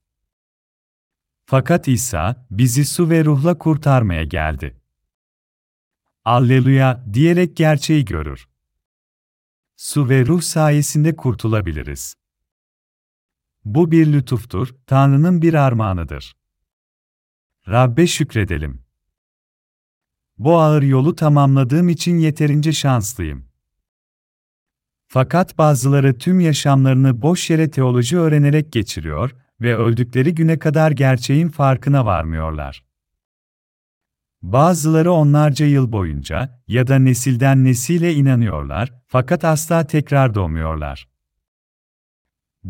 Fakat 1.47 1.89
İsa, 1.89 2.47
bizi 2.51 2.85
su 2.85 3.11
ve 3.11 3.25
ruhla 3.25 3.59
kurtarmaya 3.59 4.25
geldi. 4.25 4.81
Alleluya 6.25 7.05
diyerek 7.13 7.57
gerçeği 7.57 8.05
görür. 8.05 8.49
Su 9.77 10.09
ve 10.09 10.27
ruh 10.27 10.41
sayesinde 10.41 11.17
kurtulabiliriz. 11.17 12.15
Bu 13.65 13.91
bir 13.91 14.13
lütuftur, 14.13 14.75
Tanrı'nın 14.87 15.43
bir 15.43 15.55
armağanıdır. 15.55 16.37
Rabbe 17.69 18.07
şükredelim. 18.07 18.88
Bu 20.39 20.59
ağır 20.59 20.83
yolu 20.83 21.17
tamamladığım 21.17 21.89
için 21.89 22.19
yeterince 22.19 22.73
şanslıyım. 22.73 23.49
Fakat 25.09 25.59
bazıları 25.59 26.19
tüm 26.19 26.41
yaşamlarını 26.41 27.23
boş 27.23 27.51
yere 27.51 27.71
teoloji 27.71 28.19
öğrenerek 28.19 28.73
geçiriyor 28.73 29.37
ve 29.61 29.77
öldükleri 29.77 30.35
güne 30.35 30.59
kadar 30.59 30.91
gerçeğin 30.91 31.49
farkına 31.49 32.07
varmıyorlar. 32.07 32.85
Bazıları 34.43 35.13
onlarca 35.13 35.67
yıl 35.67 35.93
boyunca 35.93 36.63
ya 36.69 36.87
da 36.87 36.99
nesilden 36.99 37.65
nesile 37.65 38.15
inanıyorlar 38.15 38.93
fakat 39.07 39.45
asla 39.45 39.87
tekrar 39.87 40.35
doğmuyorlar. 40.35 41.09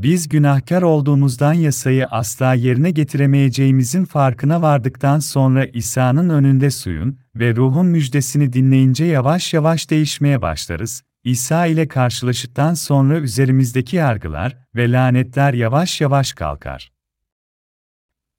Biz 0.02 0.28
günahkar 0.28 0.82
olduğumuzdan 0.82 1.52
yasayı 1.52 2.06
asla 2.06 2.54
yerine 2.54 2.90
getiremeyeceğimizin 2.90 4.04
farkına 4.04 4.62
vardıktan 4.62 5.18
sonra 5.18 5.66
İsa'nın 5.66 6.28
önünde 6.28 6.70
suyun 6.70 7.18
ve 7.34 7.56
ruhun 7.56 7.86
müjdesini 7.86 8.52
dinleyince 8.52 9.04
yavaş 9.04 9.54
yavaş 9.54 9.90
değişmeye 9.90 10.42
başlarız. 10.42 11.02
İsa 11.24 11.66
ile 11.66 11.88
karşılaştıktan 11.88 12.74
sonra 12.74 13.18
üzerimizdeki 13.18 13.96
yargılar 13.96 14.56
ve 14.76 14.92
lanetler 14.92 15.54
yavaş 15.54 16.00
yavaş 16.00 16.32
kalkar. 16.32 16.92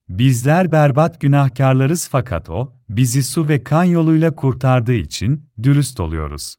Bizler 0.10 0.72
berbat 0.72 1.22
günahkarlarız 1.22 2.08
fakat 2.12 2.50
O, 2.50 2.74
bizi 2.90 3.24
su 3.24 3.48
ve 3.48 3.64
kan 3.64 3.84
yoluyla 3.84 4.36
kurtardığı 4.36 4.94
için 4.94 5.50
dürüst 5.64 6.00
oluyoruz. 6.00 6.56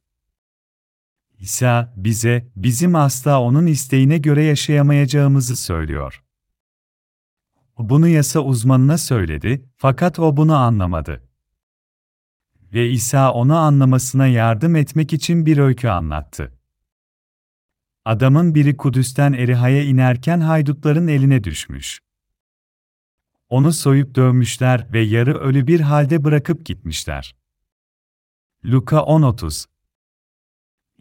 İsa, 1.41 1.93
bize, 1.97 2.51
bizim 2.55 2.95
asla 2.95 3.41
O'nun 3.41 3.65
isteğine 3.65 4.17
göre 4.17 4.43
yaşayamayacağımızı 4.43 5.55
söylüyor. 5.55 6.23
Bunu 7.77 8.07
yasa 8.07 8.39
uzmanına 8.39 8.97
söyledi, 8.97 9.69
fakat 9.77 10.19
o 10.19 10.37
bunu 10.37 10.55
anlamadı. 10.55 11.23
Ve 12.73 12.89
İsa 12.89 13.31
onu 13.31 13.57
anlamasına 13.57 14.27
yardım 14.27 14.75
etmek 14.75 15.13
için 15.13 15.45
bir 15.45 15.57
öykü 15.57 15.87
anlattı. 15.87 16.59
Adamın 18.05 18.55
biri 18.55 18.77
Kudüs'ten 18.77 19.33
Eriha'ya 19.33 19.83
inerken 19.83 20.39
haydutların 20.39 21.07
eline 21.07 21.43
düşmüş. 21.43 21.99
Onu 23.49 23.73
soyup 23.73 24.15
dövmüşler 24.15 24.93
ve 24.93 25.01
yarı 25.01 25.39
ölü 25.39 25.67
bir 25.67 25.79
halde 25.79 26.23
bırakıp 26.23 26.65
gitmişler. 26.65 27.35
Luka 28.65 28.97
10.30 28.97 29.70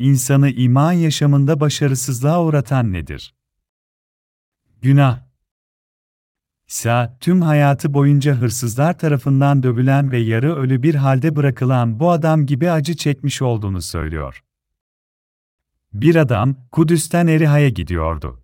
İnsanı 0.01 0.51
iman 0.51 0.93
yaşamında 0.93 1.61
başarısızlığa 1.61 2.45
uğratan 2.45 2.93
nedir? 2.93 3.35
Günah. 4.83 5.21
İsa, 6.69 7.19
tüm 7.21 7.43
hayatı 7.43 7.95
boyunca 7.95 8.35
hırsızlar 8.35 8.99
tarafından 8.99 9.63
dövülen 9.63 10.13
ve 10.13 10.19
yarı 10.19 10.57
ölü 10.57 10.83
bir 10.83 10.95
halde 10.95 11.37
bırakılan 11.37 12.01
bu 12.01 12.11
adam 12.11 12.47
gibi 12.47 12.71
acı 12.71 12.97
çekmiş 12.97 13.43
olduğunu 13.43 13.83
söylüyor. 13.83 14.45
Bir 15.93 16.17
adam, 16.17 16.57
Kudüs'ten 16.73 17.27
Eriha'ya 17.27 17.69
gidiyordu. 17.69 18.43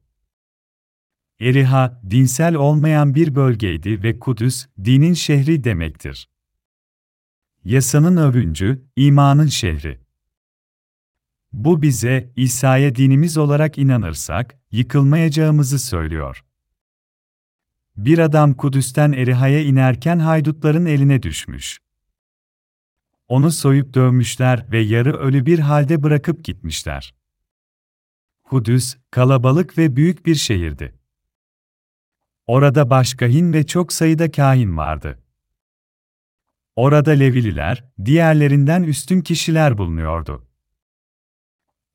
Eriha, 1.40 2.00
dinsel 2.10 2.54
olmayan 2.54 3.14
bir 3.14 3.34
bölgeydi 3.34 4.02
ve 4.02 4.18
Kudüs, 4.18 4.66
dinin 4.84 5.14
şehri 5.14 5.64
demektir. 5.64 6.28
Yasanın 7.64 8.16
övüncü, 8.16 8.82
imanın 8.96 9.46
şehri. 9.46 10.05
Bu 11.56 11.82
bize, 11.82 12.32
İsa'ya 12.36 12.94
dinimiz 12.94 13.38
olarak 13.38 13.78
inanırsak, 13.78 14.58
yıkılmayacağımızı 14.70 15.78
söylüyor. 15.78 16.44
Bir 17.96 18.18
adam 18.18 18.54
Kudüs'ten 18.54 19.12
Eriha'ya 19.12 19.60
inerken 19.60 20.18
haydutların 20.18 20.86
eline 20.86 21.22
düşmüş. 21.22 21.78
Onu 23.28 23.52
soyup 23.52 23.94
dövmüşler 23.94 24.72
ve 24.72 24.78
yarı 24.78 25.16
ölü 25.16 25.46
bir 25.46 25.58
halde 25.58 26.02
bırakıp 26.02 26.44
gitmişler. 26.44 27.14
Kudüs, 28.44 28.96
kalabalık 29.10 29.78
ve 29.78 29.96
büyük 29.96 30.26
bir 30.26 30.34
şehirdi. 30.34 30.94
Orada 32.46 32.90
başkahin 32.90 33.52
ve 33.52 33.66
çok 33.66 33.92
sayıda 33.92 34.30
kahin 34.30 34.76
vardı. 34.76 35.18
Orada 36.76 37.10
Levililer, 37.10 37.84
diğerlerinden 38.04 38.82
üstün 38.82 39.20
kişiler 39.20 39.78
bulunuyordu. 39.78 40.46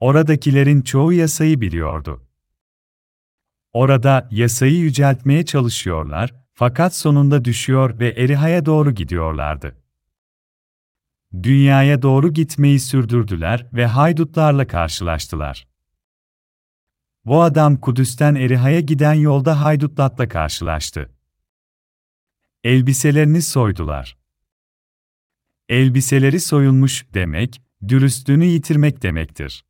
Oradakilerin 0.02 0.82
çoğu 0.82 1.14
yasayı 1.14 1.62
biliyordu. 1.62 2.28
Orada 3.74 4.28
yasayı 4.32 4.76
yüceltmeye 4.76 5.46
çalışıyorlar, 5.46 6.34
fakat 6.54 6.96
sonunda 6.96 7.46
düşüyor 7.46 8.00
ve 8.00 8.10
Eriha'ya 8.10 8.66
doğru 8.66 8.92
gidiyorlardı. 8.92 9.78
Dünyaya 11.44 12.02
doğru 12.02 12.34
gitmeyi 12.34 12.80
sürdürdüler 12.80 13.68
ve 13.74 13.86
haydutlarla 13.86 14.68
karşılaştılar. 14.68 15.68
Bu 17.26 17.42
adam 17.42 17.78
Kudüs'ten 17.78 18.36
Eriha'ya 18.36 18.80
giden 18.80 19.14
yolda 19.14 19.62
haydutlatla 19.62 20.28
karşılaştı. 20.28 21.12
Elbiselerini 22.64 23.42
soydular. 23.42 24.18
Elbiseleri 25.70 26.40
soyulmuş 26.40 27.06
demek, 27.14 27.62
dürüstlüğünü 27.88 28.46
yitirmek 28.46 29.04
demektir. 29.04 29.66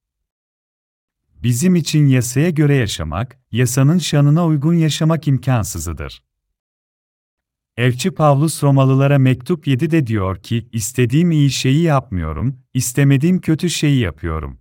Bizim 1.43 1.75
için 1.75 2.07
yasaya 2.07 2.49
göre 2.49 2.75
yaşamak, 2.75 3.39
yasanın 3.51 3.97
şanına 3.97 4.45
uygun 4.45 4.73
yaşamak 4.73 5.27
imkansızıdır. 5.27 6.23
Elçi 7.77 8.11
Pavlus 8.11 8.63
Romalılara 8.63 9.19
mektup 9.19 9.67
7'de 9.67 10.07
diyor 10.07 10.43
ki, 10.43 10.69
istediğim 10.71 11.31
iyi 11.31 11.51
şeyi 11.51 11.81
yapmıyorum, 11.81 12.59
istemediğim 12.73 13.41
kötü 13.41 13.69
şeyi 13.69 13.99
yapıyorum. 13.99 14.59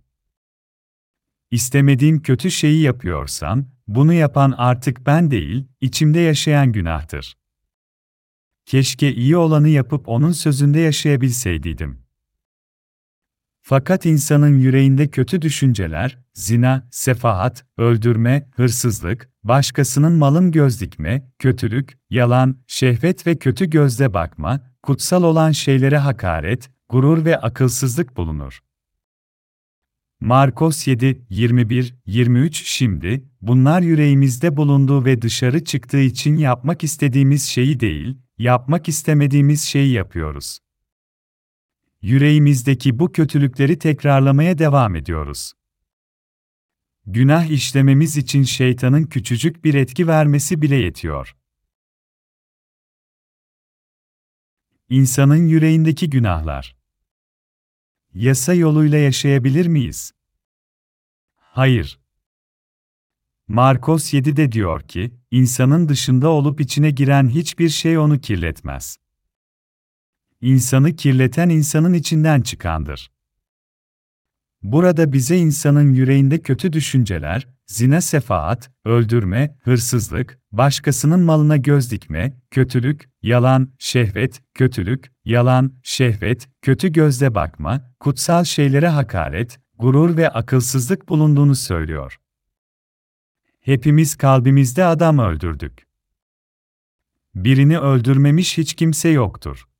İstemediğim 1.51 2.21
kötü 2.21 2.51
şeyi 2.51 2.81
yapıyorsam, 2.81 3.65
bunu 3.87 4.13
yapan 4.13 4.53
artık 4.57 5.05
ben 5.05 5.31
değil, 5.31 5.67
içimde 5.81 6.19
yaşayan 6.19 6.71
günahtır. 6.71 7.37
Keşke 8.65 9.13
iyi 9.13 9.37
olanı 9.37 9.69
yapıp 9.69 10.09
onun 10.09 10.31
sözünde 10.31 10.79
yaşayabilseydim. 10.79 12.00
Fakat 13.61 14.05
insanın 14.05 14.57
yüreğinde 14.57 15.07
kötü 15.07 15.41
düşünceler, 15.41 16.17
zina, 16.33 16.87
sefahat, 16.91 17.65
öldürme, 17.77 18.49
hırsızlık, 18.55 19.29
başkasının 19.43 20.13
malın 20.13 20.51
göz 20.51 20.81
dikme, 20.81 21.31
kötülük, 21.39 21.97
yalan, 22.09 22.57
şehvet 22.67 23.27
ve 23.27 23.35
kötü 23.35 23.69
gözle 23.69 24.13
bakma, 24.13 24.59
kutsal 24.83 25.23
olan 25.23 25.51
şeylere 25.51 25.97
hakaret, 25.97 26.69
gurur 26.89 27.25
ve 27.25 27.37
akılsızlık 27.37 28.17
bulunur. 28.17 28.59
Markos 30.21 30.87
7, 30.87 31.25
21, 31.29 31.95
23 32.05 32.63
Şimdi, 32.65 33.23
bunlar 33.41 33.81
yüreğimizde 33.81 34.57
bulunduğu 34.57 35.05
ve 35.05 35.21
dışarı 35.21 35.63
çıktığı 35.63 35.99
için 36.01 36.37
yapmak 36.37 36.83
istediğimiz 36.83 37.43
şeyi 37.43 37.79
değil, 37.79 38.17
yapmak 38.37 38.87
istemediğimiz 38.87 39.63
şeyi 39.63 39.91
yapıyoruz. 39.91 40.59
Yüreğimizdeki 42.01 42.99
bu 42.99 43.11
kötülükleri 43.11 43.79
tekrarlamaya 43.79 44.57
devam 44.57 44.95
ediyoruz. 44.95 45.53
Günah 47.05 47.45
işlememiz 47.45 48.17
için 48.17 48.43
şeytanın 48.43 49.03
küçücük 49.03 49.63
bir 49.63 49.73
etki 49.73 50.07
vermesi 50.07 50.61
bile 50.61 50.75
yetiyor. 50.75 51.35
İnsanın 54.89 55.47
yüreğindeki 55.47 56.09
günahlar. 56.09 56.75
Yasa 58.13 58.53
yoluyla 58.53 58.97
yaşayabilir 58.97 59.67
miyiz? 59.67 60.11
Hayır. 61.35 61.99
Markos 63.47 64.13
7'de 64.13 64.51
diyor 64.51 64.81
ki, 64.81 65.11
insanın 65.31 65.89
dışında 65.89 66.29
olup 66.29 66.61
içine 66.61 66.91
giren 66.91 67.29
hiçbir 67.29 67.69
şey 67.69 67.97
onu 67.97 68.19
kirletmez. 68.21 69.00
İnsanı 70.41 70.95
kirleten 70.95 71.49
insanın 71.49 71.93
içinden 71.93 72.41
çıkandır. 72.41 73.11
Burada 74.63 75.13
bize 75.13 75.37
insanın 75.37 75.93
yüreğinde 75.93 76.41
kötü 76.41 76.73
düşünceler, 76.73 77.47
zina 77.67 78.01
sefaat, 78.01 78.71
öldürme, 78.85 79.57
hırsızlık, 79.63 80.39
başkasının 80.51 81.19
malına 81.19 81.57
göz 81.57 81.91
dikme, 81.91 82.37
kötülük, 82.51 83.09
yalan, 83.21 83.73
şehvet, 83.79 84.41
kötülük, 84.53 85.11
yalan, 85.25 85.73
şehvet, 85.83 86.49
kötü 86.61 86.91
gözle 86.91 87.35
bakma, 87.35 87.91
kutsal 87.99 88.43
şeylere 88.43 88.87
hakaret, 88.87 89.59
gurur 89.77 90.17
ve 90.17 90.29
akılsızlık 90.29 91.09
bulunduğunu 91.09 91.55
söylüyor. 91.55 92.19
Hepimiz 93.59 94.15
kalbimizde 94.15 94.85
adam 94.85 95.19
öldürdük. 95.19 95.87
Birini 97.35 97.79
öldürmemiş 97.79 98.57
hiç 98.57 98.73
kimse 98.73 99.09
yoktur. 99.09 99.70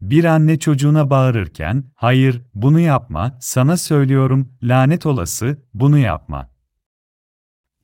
Bir 0.00 0.24
anne 0.24 0.58
çocuğuna 0.58 1.10
bağırırken, 1.10 1.84
hayır, 1.94 2.42
bunu 2.54 2.80
yapma, 2.80 3.38
sana 3.40 3.76
söylüyorum, 3.76 4.52
lanet 4.62 5.06
olası, 5.06 5.62
bunu 5.74 5.98
yapma. 5.98 6.50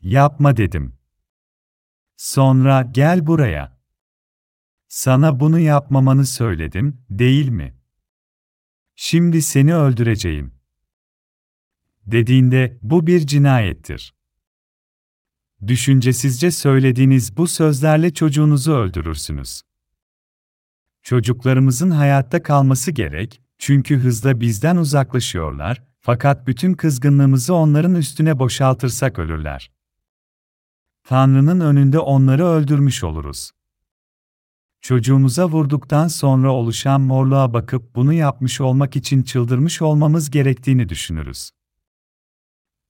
Yapma 0.02 0.56
dedim. 0.56 0.98
Sonra, 2.16 2.82
gel 2.82 3.26
buraya. 3.26 3.76
Sana 4.88 5.40
bunu 5.40 5.58
yapmamanı 5.58 6.26
söyledim, 6.26 7.04
değil 7.10 7.48
mi? 7.48 7.74
Şimdi 8.94 9.42
seni 9.42 9.74
öldüreceğim. 9.74 10.54
Dediğinde, 12.06 12.78
bu 12.82 13.06
bir 13.06 13.26
cinayettir. 13.26 14.14
Düşüncesizce 15.66 16.50
söylediğiniz 16.50 17.36
bu 17.36 17.46
sözlerle 17.46 18.14
çocuğunuzu 18.14 18.72
öldürürsünüz. 18.72 19.62
Çocuklarımızın 21.06 21.90
hayatta 21.90 22.42
kalması 22.42 22.90
gerek, 22.90 23.40
çünkü 23.58 23.96
hızla 23.96 24.40
bizden 24.40 24.76
uzaklaşıyorlar, 24.76 25.82
fakat 26.00 26.46
bütün 26.46 26.74
kızgınlığımızı 26.74 27.54
onların 27.54 27.94
üstüne 27.94 28.38
boşaltırsak 28.38 29.18
ölürler. 29.18 29.70
Tanrı'nın 31.04 31.60
önünde 31.60 31.98
onları 31.98 32.46
öldürmüş 32.46 33.04
oluruz. 33.04 33.50
Çocuğumuza 34.80 35.48
vurduktan 35.48 36.08
sonra 36.08 36.52
oluşan 36.52 37.00
morluğa 37.00 37.52
bakıp 37.52 37.94
bunu 37.94 38.12
yapmış 38.12 38.60
olmak 38.60 38.96
için 38.96 39.22
çıldırmış 39.22 39.82
olmamız 39.82 40.30
gerektiğini 40.30 40.88
düşünürüz. 40.88 41.50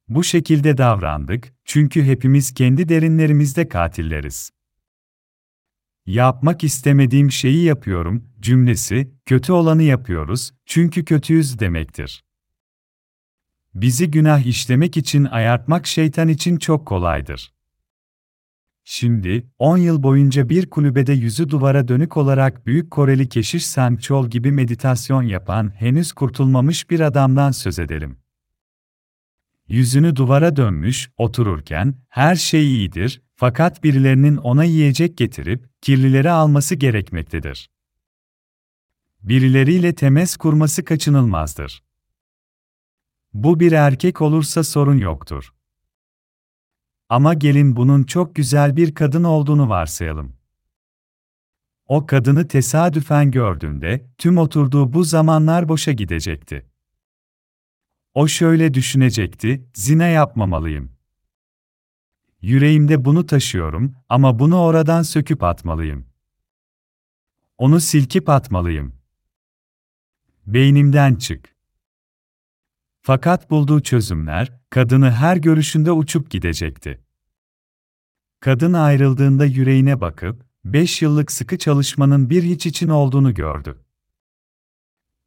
Bu 0.09 0.25
şekilde 0.25 0.79
davrandık, 0.79 1.55
çünkü 1.65 2.05
hepimiz 2.05 2.55
kendi 2.55 2.89
derinlerimizde 2.89 3.69
katilleriz. 3.69 4.56
Yapmak 6.07 6.65
istemediğim 6.65 7.31
şeyi 7.31 7.65
yapıyorum 7.65 8.25
cümlesi, 8.41 9.11
kötü 9.27 9.53
olanı 9.53 9.83
yapıyoruz, 9.83 10.53
çünkü 10.67 11.05
kötüyüz 11.05 11.59
demektir. 11.59 12.25
Bizi 13.75 14.11
günah 14.11 14.47
işlemek 14.47 14.97
için 14.97 15.25
ayartmak 15.25 15.87
şeytan 15.87 16.29
için 16.29 16.57
çok 16.57 16.87
kolaydır. 16.87 17.53
Şimdi, 18.85 19.47
10 19.59 19.77
yıl 19.77 20.03
boyunca 20.03 20.49
bir 20.49 20.71
kulübede 20.71 21.13
yüzü 21.13 21.49
duvara 21.49 21.89
dönük 21.89 22.17
olarak 22.17 22.67
Büyük 22.67 22.91
Koreli 22.91 23.29
keşiş 23.29 23.67
Sanchol 23.67 24.31
gibi 24.31 24.53
meditasyon 24.53 25.23
yapan 25.23 25.73
henüz 25.77 26.13
kurtulmamış 26.13 26.91
bir 26.91 27.01
adamdan 27.01 27.51
söz 27.51 27.79
edelim. 27.79 28.19
Yüzünü 29.69 30.17
duvara 30.17 30.57
dönmüş, 30.57 31.11
otururken, 31.17 31.95
her 32.09 32.37
şey 32.37 32.67
iyidir, 32.67 33.23
fakat 33.37 33.85
birilerinin 33.85 34.37
ona 34.37 34.65
yiyecek 34.65 35.17
getirip, 35.17 35.69
kirlileri 35.87 36.31
alması 36.31 36.75
gerekmektedir. 36.75 37.71
Birileriyle 39.23 39.95
temes 39.95 40.37
kurması 40.37 40.85
kaçınılmazdır. 40.85 41.85
Bu 43.33 43.61
bir 43.61 43.73
erkek 43.73 44.23
olursa 44.23 44.65
sorun 44.65 44.99
yoktur. 44.99 45.55
Ama 47.09 47.35
gelin 47.35 47.77
bunun 47.77 48.05
çok 48.05 48.35
güzel 48.35 48.77
bir 48.77 48.95
kadın 48.95 49.25
olduğunu 49.25 49.69
varsayalım. 49.69 50.37
O 51.87 52.07
kadını 52.07 52.49
tesadüfen 52.49 53.31
gördüğünde, 53.31 54.07
tüm 54.19 54.39
oturduğu 54.39 54.93
bu 54.93 55.05
zamanlar 55.05 55.69
boşa 55.69 55.93
gidecekti. 55.93 56.67
O 58.15 58.29
şöyle 58.29 58.75
düşünecekti, 58.75 59.67
zina 59.75 60.07
yapmamalıyım. 60.07 60.96
Yüreğimde 62.47 63.05
bunu 63.05 63.27
taşıyorum 63.27 63.95
ama 64.09 64.39
bunu 64.39 64.61
oradan 64.61 65.03
söküp 65.03 65.43
atmalıyım. 65.43 66.07
Onu 67.59 67.81
silkip 67.81 68.29
atmalıyım. 68.29 68.95
Beynimden 70.47 71.15
çık. 71.15 71.57
Fakat 73.03 73.51
bulduğu 73.51 73.81
çözümler, 73.81 74.53
kadını 74.71 75.11
her 75.11 75.37
görüşünde 75.37 75.93
uçup 75.93 76.31
gidecekti. 76.31 77.01
Kadın 78.41 78.73
ayrıldığında 78.73 79.45
yüreğine 79.45 80.01
bakıp, 80.01 80.47
beş 80.65 81.03
yıllık 81.03 81.33
sıkı 81.33 81.59
çalışmanın 81.59 82.31
bir 82.31 82.43
hiç 82.43 82.67
için 82.67 82.89
olduğunu 82.89 83.35
gördü. 83.35 83.85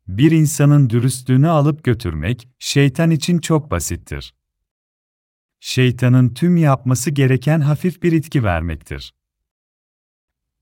Bir 0.08 0.32
insanın 0.32 0.90
dürüstlüğünü 0.90 1.50
alıp 1.50 1.84
götürmek, 1.84 2.48
şeytan 2.60 3.12
için 3.12 3.40
çok 3.40 3.72
basittir. 3.72 4.39
Şeytanın 5.60 6.34
tüm 6.34 6.57
yapması 6.57 7.12
gereken 7.12 7.60
hafif 7.60 8.03
bir 8.03 8.12
itki 8.12 8.43
vermektir. 8.43 9.14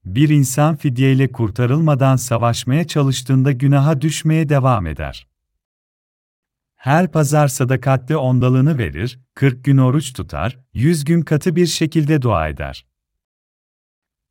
Bir 0.05 0.29
insan 0.29 0.75
fidyeyle 0.75 1.31
kurtarılmadan 1.31 2.15
savaşmaya 2.15 2.87
çalıştığında 2.87 3.51
günaha 3.51 4.01
düşmeye 4.01 4.49
devam 4.49 4.87
eder. 4.87 5.27
Her 6.75 7.11
pazar 7.11 7.47
sadakatli 7.47 8.17
ondalığını 8.17 8.77
verir, 8.77 9.19
40 9.35 9.63
gün 9.63 9.77
oruç 9.77 10.13
tutar, 10.13 10.59
100 10.73 11.05
gün 11.05 11.21
katı 11.21 11.55
bir 11.55 11.65
şekilde 11.65 12.21
dua 12.21 12.47
eder. 12.47 12.85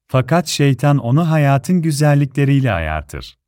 Fakat 0.08 0.46
şeytan 0.46 0.98
onu 0.98 1.30
hayatın 1.30 1.82
güzellikleriyle 1.82 2.72
ayartır. 2.72 3.38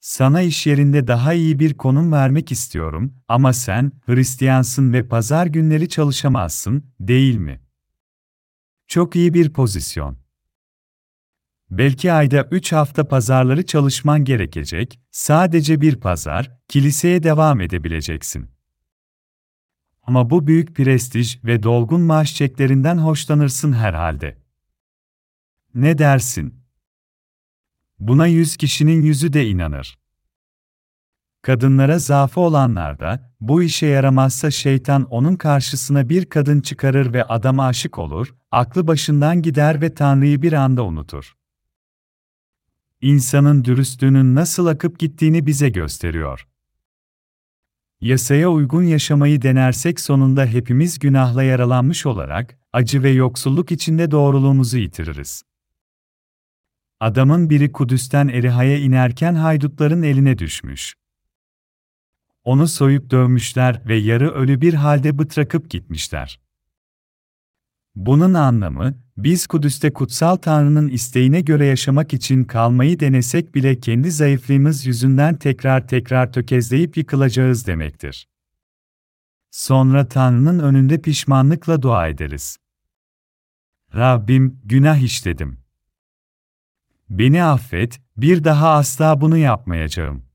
Sana 0.00 0.42
iş 0.42 0.66
yerinde 0.66 1.06
daha 1.06 1.32
iyi 1.32 1.58
bir 1.58 1.74
konum 1.74 2.12
vermek 2.12 2.52
istiyorum 2.52 3.14
ama 3.28 3.52
sen 3.52 3.92
Hristiyansın 4.06 4.92
ve 4.92 5.08
pazar 5.08 5.46
günleri 5.46 5.88
çalışamazsın, 5.88 6.84
değil 7.00 7.36
mi? 7.36 7.60
Çok 8.88 9.16
iyi 9.16 9.34
bir 9.34 9.52
pozisyon. 9.52 10.18
Belki 11.70 12.12
ayda 12.12 12.48
3 12.50 12.72
hafta 12.72 13.08
pazarları 13.08 13.66
çalışman 13.66 14.24
gerekecek, 14.24 15.00
sadece 15.10 15.80
bir 15.80 15.96
pazar, 15.96 16.58
kiliseye 16.68 17.22
devam 17.22 17.60
edebileceksin. 17.60 18.50
Ama 20.02 20.30
bu 20.30 20.46
büyük 20.46 20.76
prestij 20.76 21.44
ve 21.44 21.62
dolgun 21.62 22.00
maaş 22.00 22.34
çeklerinden 22.34 22.98
hoşlanırsın 22.98 23.72
herhalde. 23.72 24.38
Ne 25.74 25.98
dersin? 25.98 26.59
Buna 28.00 28.26
yüz 28.26 28.56
kişinin 28.56 29.02
yüzü 29.02 29.32
de 29.32 29.46
inanır. 29.46 29.98
Kadınlara 31.42 31.98
zaafı 31.98 32.40
olanlar 32.40 32.98
da, 32.98 33.34
bu 33.40 33.62
işe 33.62 33.86
yaramazsa 33.86 34.50
şeytan 34.50 35.04
onun 35.04 35.36
karşısına 35.36 36.08
bir 36.08 36.24
kadın 36.24 36.60
çıkarır 36.60 37.12
ve 37.12 37.24
adama 37.24 37.66
aşık 37.66 37.98
olur, 37.98 38.34
aklı 38.50 38.86
başından 38.86 39.42
gider 39.42 39.80
ve 39.80 39.94
Tanrı'yı 39.94 40.42
bir 40.42 40.52
anda 40.52 40.84
unutur. 40.84 41.36
İnsanın 43.00 43.64
dürüstlüğünün 43.64 44.34
nasıl 44.34 44.66
akıp 44.66 44.98
gittiğini 44.98 45.46
bize 45.46 45.68
gösteriyor. 45.68 46.48
Yasaya 48.00 48.50
uygun 48.50 48.82
yaşamayı 48.82 49.42
denersek 49.42 50.00
sonunda 50.00 50.46
hepimiz 50.46 50.98
günahla 50.98 51.42
yaralanmış 51.42 52.06
olarak, 52.06 52.58
acı 52.72 53.02
ve 53.02 53.10
yoksulluk 53.10 53.72
içinde 53.72 54.10
doğruluğumuzu 54.10 54.78
yitiririz. 54.78 55.49
Adamın 57.00 57.50
biri 57.50 57.72
Kudüs'ten 57.72 58.28
Eriha'ya 58.28 58.78
inerken 58.78 59.34
haydutların 59.34 60.02
eline 60.02 60.38
düşmüş. 60.38 60.94
Onu 62.44 62.68
soyup 62.68 63.10
dövmüşler 63.10 63.82
ve 63.88 63.96
yarı 63.96 64.30
ölü 64.30 64.60
bir 64.60 64.74
halde 64.74 65.18
bırakıp 65.18 65.70
gitmişler. 65.70 66.40
Bunun 67.94 68.34
anlamı, 68.34 68.94
biz 69.16 69.46
Kudüs'te 69.46 69.92
kutsal 69.92 70.36
Tanrı'nın 70.36 70.88
isteğine 70.88 71.40
göre 71.40 71.66
yaşamak 71.66 72.14
için 72.14 72.44
kalmayı 72.44 73.00
denesek 73.00 73.54
bile 73.54 73.80
kendi 73.80 74.10
zayıflığımız 74.10 74.86
yüzünden 74.86 75.36
tekrar 75.36 75.88
tekrar 75.88 76.32
tökezleyip 76.32 76.96
yıkılacağız 76.96 77.66
demektir. 77.66 78.28
Sonra 79.50 80.08
Tanrı'nın 80.08 80.58
önünde 80.58 81.00
pişmanlıkla 81.00 81.82
dua 81.82 82.08
ederiz. 82.08 82.58
Rabbim, 83.94 84.60
günah 84.64 84.96
işledim. 84.96 85.69
Beni 87.10 87.44
affet, 87.44 88.00
bir 88.16 88.44
daha 88.44 88.70
asla 88.70 89.20
bunu 89.20 89.36
yapmayacağım. 89.36 90.26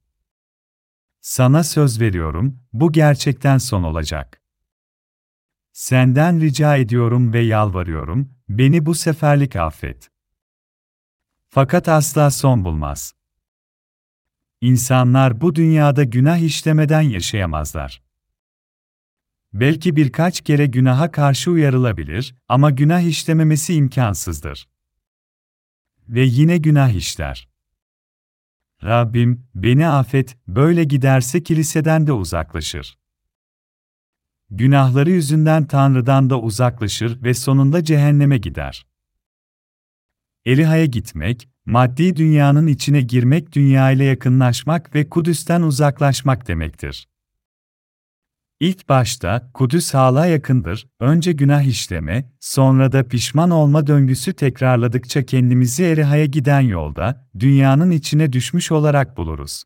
Sana 1.21 1.63
söz 1.63 2.01
veriyorum, 2.01 2.59
bu 2.73 2.91
gerçekten 2.91 3.57
son 3.57 3.83
olacak. 3.83 4.41
Senden 5.73 6.41
rica 6.41 6.75
ediyorum 6.75 7.33
ve 7.33 7.39
yalvarıyorum, 7.39 8.33
beni 8.49 8.85
bu 8.85 8.95
seferlik 8.95 9.55
affet. 9.55 10.11
Fakat 11.49 11.89
asla 11.89 12.31
son 12.31 12.65
bulmaz. 12.65 13.15
İnsanlar 14.61 15.41
bu 15.41 15.55
dünyada 15.55 16.03
günah 16.03 16.37
işlemeden 16.37 17.01
yaşayamazlar. 17.01 18.03
Belki 19.53 19.95
birkaç 19.95 20.41
kere 20.41 20.65
günaha 20.65 21.11
karşı 21.11 21.51
uyarılabilir 21.51 22.35
ama 22.47 22.71
günah 22.71 23.01
işlememesi 23.01 23.73
imkansızdır. 23.73 24.74
Ve 26.09 26.21
yine 26.21 26.57
günah 26.57 26.89
işler. 26.89 27.49
Rabbim, 28.83 29.47
beni 29.55 29.87
affet, 29.87 30.37
böyle 30.47 30.83
giderse 30.83 31.43
kiliseden 31.43 32.07
de 32.07 32.11
uzaklaşır. 32.11 32.97
Günahları 34.49 35.11
yüzünden 35.11 35.65
Tanrı'dan 35.67 36.29
da 36.29 36.39
uzaklaşır 36.39 37.23
ve 37.23 37.33
sonunda 37.33 37.83
cehenneme 37.83 38.37
gider. 38.37 38.85
Eliha'ya 40.45 40.85
gitmek, 40.85 41.49
maddi 41.65 42.15
dünyanın 42.15 42.67
içine 42.67 43.01
girmek 43.01 43.51
dünya 43.51 43.91
ile 43.91 44.03
yakınlaşmak 44.03 44.95
ve 44.95 45.09
Kudüs'ten 45.09 45.61
uzaklaşmak 45.61 46.47
demektir. 46.47 47.07
İlk 48.59 48.89
başta 48.89 49.51
Kudüs 49.53 49.93
hala 49.93 50.25
yakındır, 50.25 50.87
önce 50.99 51.31
günah 51.31 51.61
işleme, 51.61 52.31
sonra 52.39 52.91
da 52.91 53.07
pişman 53.07 53.49
olma 53.49 53.87
döngüsü 53.87 54.33
tekrarladıkça 54.33 55.25
kendimizi 55.25 55.83
Eriha'ya 55.83 56.25
giden 56.25 56.61
yolda, 56.61 57.29
dünyanın 57.39 57.91
içine 57.91 58.33
düşmüş 58.33 58.71
olarak 58.71 59.17
buluruz. 59.17 59.63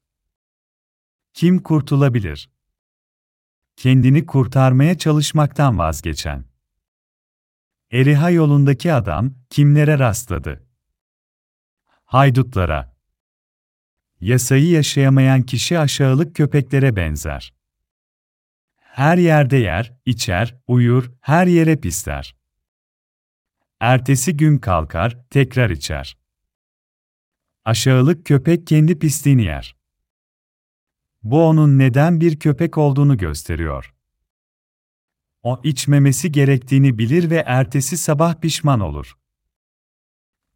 Kim 1.33 1.59
kurtulabilir? 1.59 2.49
Kendini 3.75 4.25
kurtarmaya 4.25 4.97
çalışmaktan 4.97 5.77
vazgeçen. 5.77 6.45
Eriha 7.91 8.29
yolundaki 8.29 8.93
adam, 8.93 9.33
kimlere 9.49 9.99
rastladı? 9.99 10.67
Haydutlara. 12.03 12.95
Yasayı 14.21 14.69
yaşayamayan 14.69 15.41
kişi 15.41 15.79
aşağılık 15.79 16.35
köpeklere 16.35 16.95
benzer. 16.95 17.58
Her 18.99 19.17
yerde 19.17 19.57
yer, 19.57 19.93
içer, 20.05 20.55
uyur, 20.67 21.11
her 21.21 21.47
yere 21.47 21.75
pisler. 21.75 22.35
Ertesi 23.79 24.37
gün 24.37 24.57
kalkar, 24.57 25.25
tekrar 25.29 25.69
içer. 25.69 26.17
Aşağılık 27.65 28.25
köpek 28.25 28.67
kendi 28.67 28.99
pisliğini 28.99 29.43
yer. 29.43 29.77
Bu 31.23 31.47
onun 31.47 31.77
neden 31.77 32.21
bir 32.21 32.39
köpek 32.39 32.77
olduğunu 32.77 33.17
gösteriyor. 33.17 33.95
O 35.43 35.61
içmemesi 35.63 36.31
gerektiğini 36.31 36.97
bilir 36.97 37.29
ve 37.29 37.43
ertesi 37.45 37.97
sabah 37.97 38.35
pişman 38.41 38.79
olur. 38.79 39.17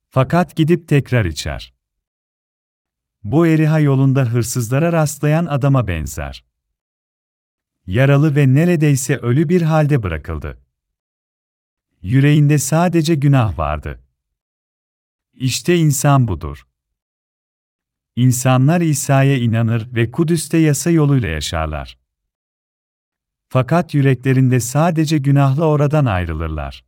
Fakat 0.10 0.56
gidip 0.56 0.88
tekrar 0.88 1.26
içer. 1.26 1.74
Bu 3.24 3.48
Eriha 3.48 3.80
yolunda 3.80 4.26
hırsızlara 4.26 4.94
rastlayan 4.94 5.46
adama 5.46 5.88
benzer. 5.88 6.53
Yaralı 7.88 8.36
ve 8.36 8.54
neredeyse 8.54 9.18
ölü 9.18 9.50
bir 9.50 9.62
halde 9.62 10.04
bırakıldı. 10.04 10.62
Yüreğinde 12.02 12.58
sadece 12.58 13.16
günah 13.16 13.60
vardı. 13.60 14.04
İşte 15.34 15.76
insan 15.76 16.28
budur. 16.28 16.68
İnsanlar 18.16 18.82
İsa'ya 18.82 19.38
inanır 19.38 19.96
ve 19.96 20.12
Kudüs'te 20.12 20.58
yasa 20.58 20.92
yoluyla 20.92 21.30
yaşarlar. 21.30 21.98
Fakat 23.50 23.94
yüreklerinde 23.94 24.60
sadece 24.60 25.18
günahla 25.18 25.66
oradan 25.66 26.06
ayrılırlar. 26.06 26.86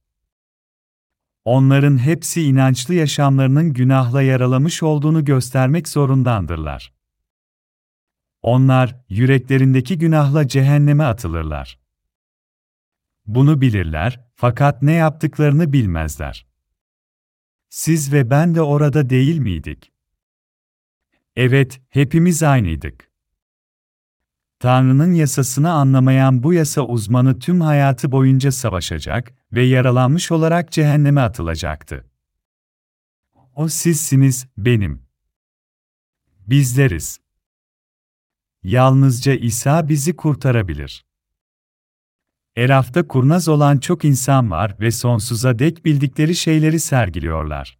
Onların 1.45 1.97
hepsi 1.97 2.41
inançlı 2.41 2.93
yaşamlarının 2.93 3.73
günahla 3.73 4.21
yaralamış 4.21 4.83
olduğunu 4.83 5.25
göstermek 5.25 5.87
zorundandırlar. 5.87 6.94
Onlar, 8.45 8.95
yüreklerindeki 9.09 9.97
günahla 9.97 10.47
cehenneme 10.47 11.03
atılırlar. 11.03 11.79
Bunu 13.25 13.61
bilirler, 13.61 14.25
fakat 14.35 14.81
ne 14.81 14.91
yaptıklarını 14.91 15.73
bilmezler. 15.73 16.47
Siz 17.69 18.13
ve 18.13 18.29
ben 18.29 18.55
de 18.55 18.61
orada 18.61 19.09
değil 19.09 19.37
miydik? 19.37 19.91
Evet, 21.35 21.81
hepimiz 21.89 22.43
aynıydık. 22.43 23.11
Tanrı'nın 24.59 25.13
yasasını 25.13 25.71
anlamayan 25.71 26.43
bu 26.43 26.53
yasa 26.53 26.81
uzmanı 26.81 27.39
tüm 27.39 27.61
hayatı 27.61 28.11
boyunca 28.11 28.51
savaşacak 28.51 29.33
ve 29.51 29.63
yaralanmış 29.63 30.31
olarak 30.31 30.71
cehenneme 30.71 31.21
atılacaktı. 31.21 32.05
O 33.55 33.67
sizsiniz, 33.67 34.47
benim. 34.57 35.01
Bizleriz. 36.47 37.24
Yalnızca 38.65 39.33
İsa 39.33 39.89
bizi 39.89 40.15
kurtarabilir. 40.15 41.05
Erafta 42.55 43.07
kurnaz 43.07 43.47
olan 43.47 43.77
çok 43.77 44.05
insan 44.05 44.51
var 44.51 44.75
ve 44.79 44.91
sonsuza 44.91 45.59
dek 45.59 45.85
bildikleri 45.85 46.35
şeyleri 46.35 46.79
sergiliyorlar. 46.79 47.77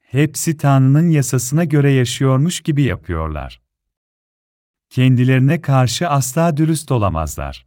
Hepsi 0.00 0.56
Tanrı'nın 0.56 1.08
yasasına 1.08 1.64
göre 1.64 1.92
yaşıyormuş 1.92 2.60
gibi 2.60 2.82
yapıyorlar. 2.82 3.62
Kendilerine 4.90 5.60
karşı 5.60 6.08
asla 6.08 6.56
dürüst 6.56 6.92
olamazlar. 6.92 7.66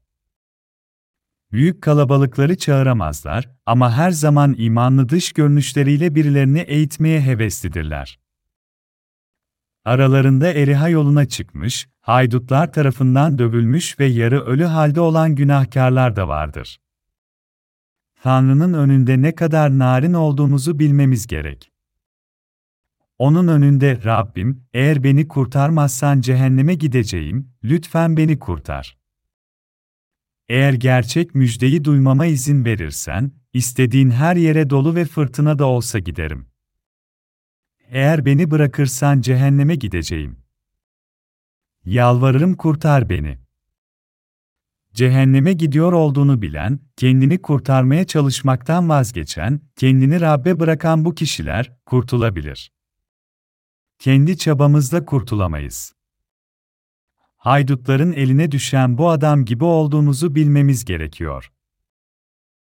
Büyük 1.52 1.82
kalabalıkları 1.82 2.58
çağıramazlar 2.58 3.50
ama 3.66 3.92
her 3.92 4.12
zaman 4.12 4.56
imanlı 4.58 5.10
dış 5.10 5.34
görünüşleriyle 5.34 6.16
birilerini 6.16 6.60
eğitmeye 6.60 7.22
heveslidirler. 7.22 8.25
Aralarında 9.86 10.54
Eriha 10.54 10.90
yoluna 10.90 11.26
çıkmış, 11.26 11.88
haydutlar 12.02 12.74
tarafından 12.74 13.38
dövülmüş 13.38 14.00
ve 14.00 14.06
yarı 14.06 14.42
ölü 14.42 14.64
halde 14.64 15.02
olan 15.02 15.36
günahkarlar 15.36 16.16
da 16.16 16.28
vardır. 16.28 16.80
Tanrı'nın 18.22 18.74
önünde 18.74 19.22
ne 19.22 19.36
kadar 19.36 19.80
narin 19.80 20.14
olduğumuzu 20.14 20.80
bilmemiz 20.80 21.28
gerek. 21.28 21.72
Onun 23.18 23.48
önünde 23.48 24.04
Rabbim, 24.06 24.64
eğer 24.74 25.04
beni 25.04 25.28
kurtarmazsan 25.28 26.22
cehenneme 26.22 26.74
gideceğim, 26.76 27.50
lütfen 27.64 28.18
beni 28.18 28.40
kurtar. 28.40 28.98
Eğer 30.50 30.74
gerçek 30.74 31.36
müjdeyi 31.36 31.84
duymama 31.84 32.26
izin 32.26 32.66
verirsen, 32.66 33.32
istediğin 33.54 34.10
her 34.10 34.36
yere 34.36 34.70
dolu 34.70 34.96
ve 34.96 35.06
fırtına 35.06 35.60
da 35.60 35.66
olsa 35.66 36.00
giderim. 36.00 36.55
Eğer 37.90 38.26
beni 38.26 38.52
bırakırsan 38.52 39.22
cehenneme 39.22 39.76
gideceğim. 39.76 40.38
Yalvarırım 41.86 42.56
kurtar 42.56 43.10
beni. 43.10 43.38
Cehenneme 44.94 45.54
gidiyor 45.54 45.94
olduğunu 45.94 46.42
bilen, 46.42 46.80
kendini 46.98 47.42
kurtarmaya 47.42 48.08
çalışmaktan 48.08 48.90
vazgeçen, 48.90 49.62
kendini 49.76 50.22
Rabbe 50.22 50.60
bırakan 50.60 51.06
bu 51.06 51.16
kişiler 51.16 51.78
kurtulabilir. 51.86 52.72
Kendi 54.00 54.38
çabamızla 54.38 55.06
kurtulamayız. 55.06 55.94
Haydutların 57.38 58.14
eline 58.14 58.52
düşen 58.52 58.98
bu 58.98 59.10
adam 59.10 59.46
gibi 59.46 59.64
olduğumuzu 59.64 60.36
bilmemiz 60.36 60.86
gerekiyor. 60.86 61.52